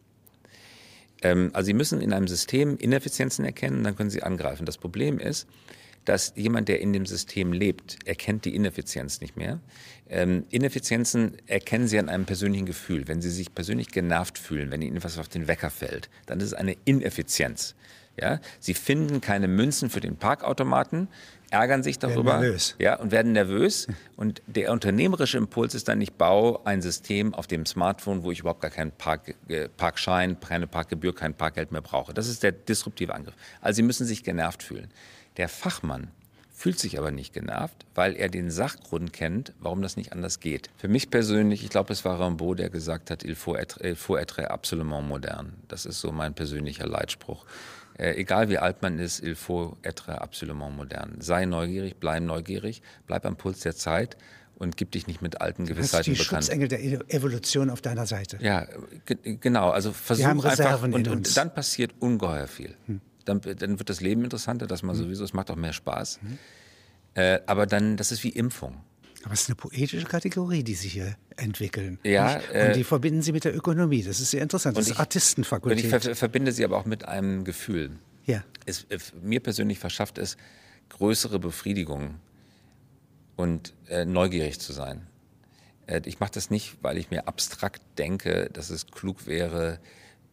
[1.23, 4.67] Ähm, also Sie müssen in einem System Ineffizienzen erkennen, dann können Sie angreifen.
[4.67, 5.47] Das Problem ist,
[6.03, 9.59] dass jemand, der in dem System lebt, erkennt die Ineffizienz nicht mehr.
[10.07, 13.07] Ähm, Ineffizienzen erkennen Sie an einem persönlichen Gefühl.
[13.07, 16.47] Wenn Sie sich persönlich genervt fühlen, wenn Ihnen etwas auf den Wecker fällt, dann ist
[16.47, 17.73] es eine Ineffizienz.
[18.19, 18.39] Ja?
[18.59, 21.07] Sie finden keine Münzen für den Parkautomaten,
[21.49, 22.43] ärgern sich darüber
[22.79, 23.87] ja, und werden nervös.
[24.15, 28.39] Und der unternehmerische Impuls ist dann, ich baue ein System auf dem Smartphone, wo ich
[28.39, 32.13] überhaupt gar keinen Park, äh, Parkschein, keine Parkgebühr, kein Parkgeld mehr brauche.
[32.13, 33.35] Das ist der disruptive Angriff.
[33.61, 34.89] Also Sie müssen sich genervt fühlen.
[35.37, 36.09] Der Fachmann
[36.55, 40.69] fühlt sich aber nicht genervt, weil er den Sachgrund kennt, warum das nicht anders geht.
[40.77, 43.95] Für mich persönlich, ich glaube, es war Rimbaud, der gesagt hat, il faut être, il
[43.95, 45.53] faut être absolument modern.
[45.67, 47.45] Das ist so mein persönlicher Leitspruch.
[47.97, 51.15] Äh, egal wie alt man ist, il faut être absolument modern.
[51.19, 54.17] Sei neugierig, bleib neugierig, bleib am Puls der Zeit
[54.55, 56.29] und gib dich nicht mit alten Gewissheiten bekannt.
[56.31, 56.83] Du Schutzengel der
[57.13, 58.37] Evolution auf deiner Seite.
[58.41, 58.67] Ja,
[59.05, 59.69] genau.
[59.69, 62.75] Also versuch einfach und, und, dann passiert ungeheuer viel.
[62.87, 63.01] Hm.
[63.25, 65.03] Dann, dann, wird das Leben interessanter, das mal hm.
[65.03, 66.19] sowieso, es macht auch mehr Spaß.
[66.21, 66.37] Hm.
[67.15, 68.83] Äh, aber dann, das ist wie Impfung.
[69.25, 71.97] Aber es ist eine poetische Kategorie, die Sie hier entwickeln.
[72.03, 72.39] Ja.
[72.53, 74.03] Äh, und die verbinden Sie mit der Ökonomie.
[74.03, 74.77] Das ist sehr interessant.
[74.77, 75.83] Das ist Artistenfakultät.
[75.83, 77.97] Und ich ver verbinde sie aber auch mit einem Gefühl.
[78.25, 78.43] Ja.
[78.65, 80.37] Es, äh, mir persönlich verschafft es
[80.89, 82.19] größere Befriedigung
[83.35, 85.07] und äh, neugierig zu sein.
[85.87, 89.79] Äh, ich mache das nicht, weil ich mir abstrakt denke, dass es klug wäre,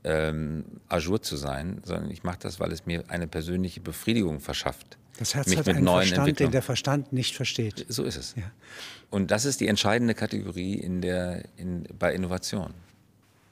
[0.05, 4.99] ähm, Ajour zu sein, sondern ich mache das, weil es mir eine persönliche Befriedigung verschafft.
[5.19, 7.85] Das Herz hat einen Verstand, den der Verstand nicht versteht.
[7.89, 8.35] So ist es.
[8.37, 8.51] Ja.
[9.11, 12.73] Und das ist die entscheidende Kategorie in der, in, bei Innovation.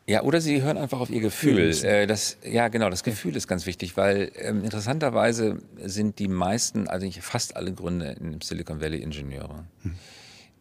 [0.06, 1.70] Ja, oder Sie hören einfach auf Ihr Gefühl.
[1.84, 6.88] Äh, das, ja, genau, das Gefühl ist ganz wichtig, weil ähm, interessanterweise sind die meisten,
[6.88, 9.64] also fast alle Gründer im Silicon Valley Ingenieure.
[9.82, 9.94] Hm.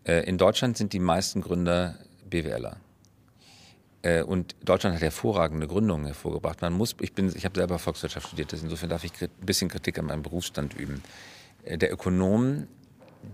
[0.03, 1.95] Äh, in Deutschland sind die meisten Gründer
[2.29, 2.77] BWLer.
[4.01, 6.61] Äh, und Deutschland hat hervorragende Gründungen hervorgebracht.
[6.61, 9.99] Man muss, ich bin, ich habe selber Volkswirtschaft studiert, insofern darf ich ein bisschen Kritik
[9.99, 11.03] an meinem Berufsstand üben.
[11.63, 12.67] Äh, der Ökonom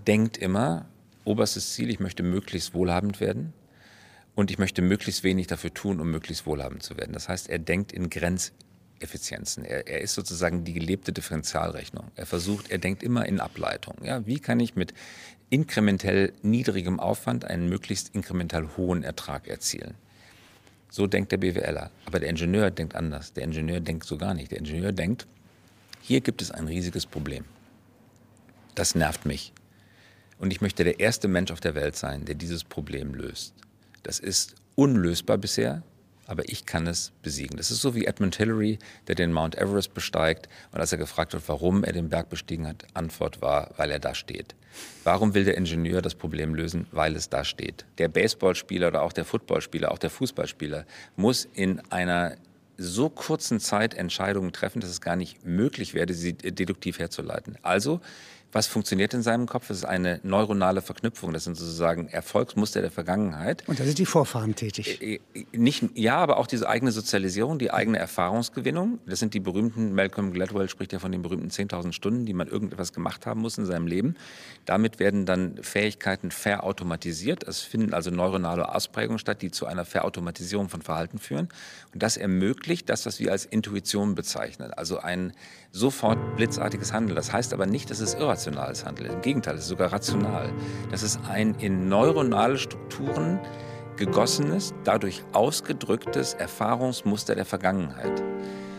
[0.07, 0.86] denkt immer,
[1.24, 3.53] oberstes Ziel, ich möchte möglichst wohlhabend werden
[4.34, 7.13] und ich möchte möglichst wenig dafür tun, um möglichst wohlhabend zu werden.
[7.13, 9.66] Das heißt, er denkt in Grenzeffizienzen.
[9.66, 12.11] Er, er ist sozusagen die gelebte Differentialrechnung.
[12.16, 13.95] Er versucht, er denkt immer in Ableitung.
[14.03, 14.93] Ja, wie kann ich mit
[15.51, 19.95] inkrementell niedrigem Aufwand einen möglichst inkrementell hohen Ertrag erzielen?
[20.95, 21.91] So denkt der BWLer.
[22.05, 23.33] Aber der Ingenieur denkt anders.
[23.33, 24.51] Der Ingenieur denkt so gar nicht.
[24.51, 25.27] Der Ingenieur denkt,
[25.99, 27.43] hier gibt es ein riesiges Problem.
[28.75, 29.51] Das nervt mich.
[30.39, 33.53] Und ich möchte der erste Mensch auf der Welt sein, der dieses Problem löst.
[34.03, 35.83] Das ist unlösbar bisher
[36.28, 37.57] aber ich kann es besiegen.
[37.57, 41.34] Das ist so wie Edmund Hillary, der den Mount Everest besteigt und als er gefragt
[41.34, 44.55] wird, warum er den Berg bestiegen hat, Antwort war, weil er da steht.
[45.03, 46.88] Warum will der Ingenieur das Problem lösen?
[46.91, 47.86] Weil es da steht.
[47.97, 52.36] Der Baseballspieler oder auch der Footballspieler, auch der Fußballspieler muss in einer
[52.78, 57.57] so kurzen Zeit Entscheidungen treffen, dass es gar nicht möglich wäre, sie deduktiv herzuleiten.
[57.61, 58.01] Also
[58.56, 59.68] was funktioniert in seinem Kopf?
[59.68, 61.34] Das ist eine neuronale Verknüpfung.
[61.34, 63.68] Das sind sozusagen Erfolgsmuster der Vergangenheit.
[63.68, 65.01] Und da sind die Vorfahren tätig.
[65.01, 68.99] Äh, äh, nicht, ja, aber auch diese eigene Sozialisierung, die eigene Erfahrungsgewinnung.
[69.08, 72.47] Das sind die berühmten, Malcolm Gladwell spricht ja von den berühmten 10.000 Stunden, die man
[72.47, 74.16] irgendetwas gemacht haben muss in seinem Leben.
[74.64, 77.43] Damit werden dann Fähigkeiten verautomatisiert.
[77.43, 81.49] Es finden also neuronale Ausprägungen statt, die zu einer Verautomatisierung von Verhalten führen.
[81.93, 84.72] Und das ermöglicht das, was wir als Intuition bezeichnen.
[84.72, 85.34] Also ein
[85.74, 87.18] sofort blitzartiges Handeln.
[87.18, 88.14] Das heißt aber nicht, dass es
[88.45, 89.11] irrationales Handeln.
[89.11, 90.51] Im Gegenteil, es ist sogar rational.
[90.91, 93.39] Das ist ein in neuronale Strukturen
[93.97, 98.23] gegossenes, dadurch ausgedrücktes Erfahrungsmuster der Vergangenheit.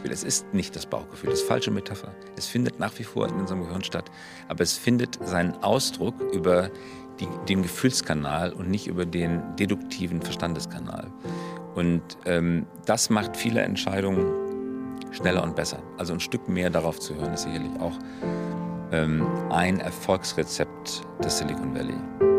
[0.09, 2.15] Es ist nicht das Bauchgefühl, das ist falsche Metapher.
[2.37, 4.09] Es findet nach wie vor in unserem Gehirn statt,
[4.47, 6.71] aber es findet seinen Ausdruck über
[7.19, 11.11] die, den Gefühlskanal und nicht über den deduktiven Verstandeskanal.
[11.75, 14.47] Und ähm, das macht viele Entscheidungen
[15.11, 15.83] schneller und besser.
[15.99, 17.99] Also ein Stück mehr darauf zu hören, ist sicherlich auch
[18.93, 22.36] ähm, ein Erfolgsrezept des Silicon Valley.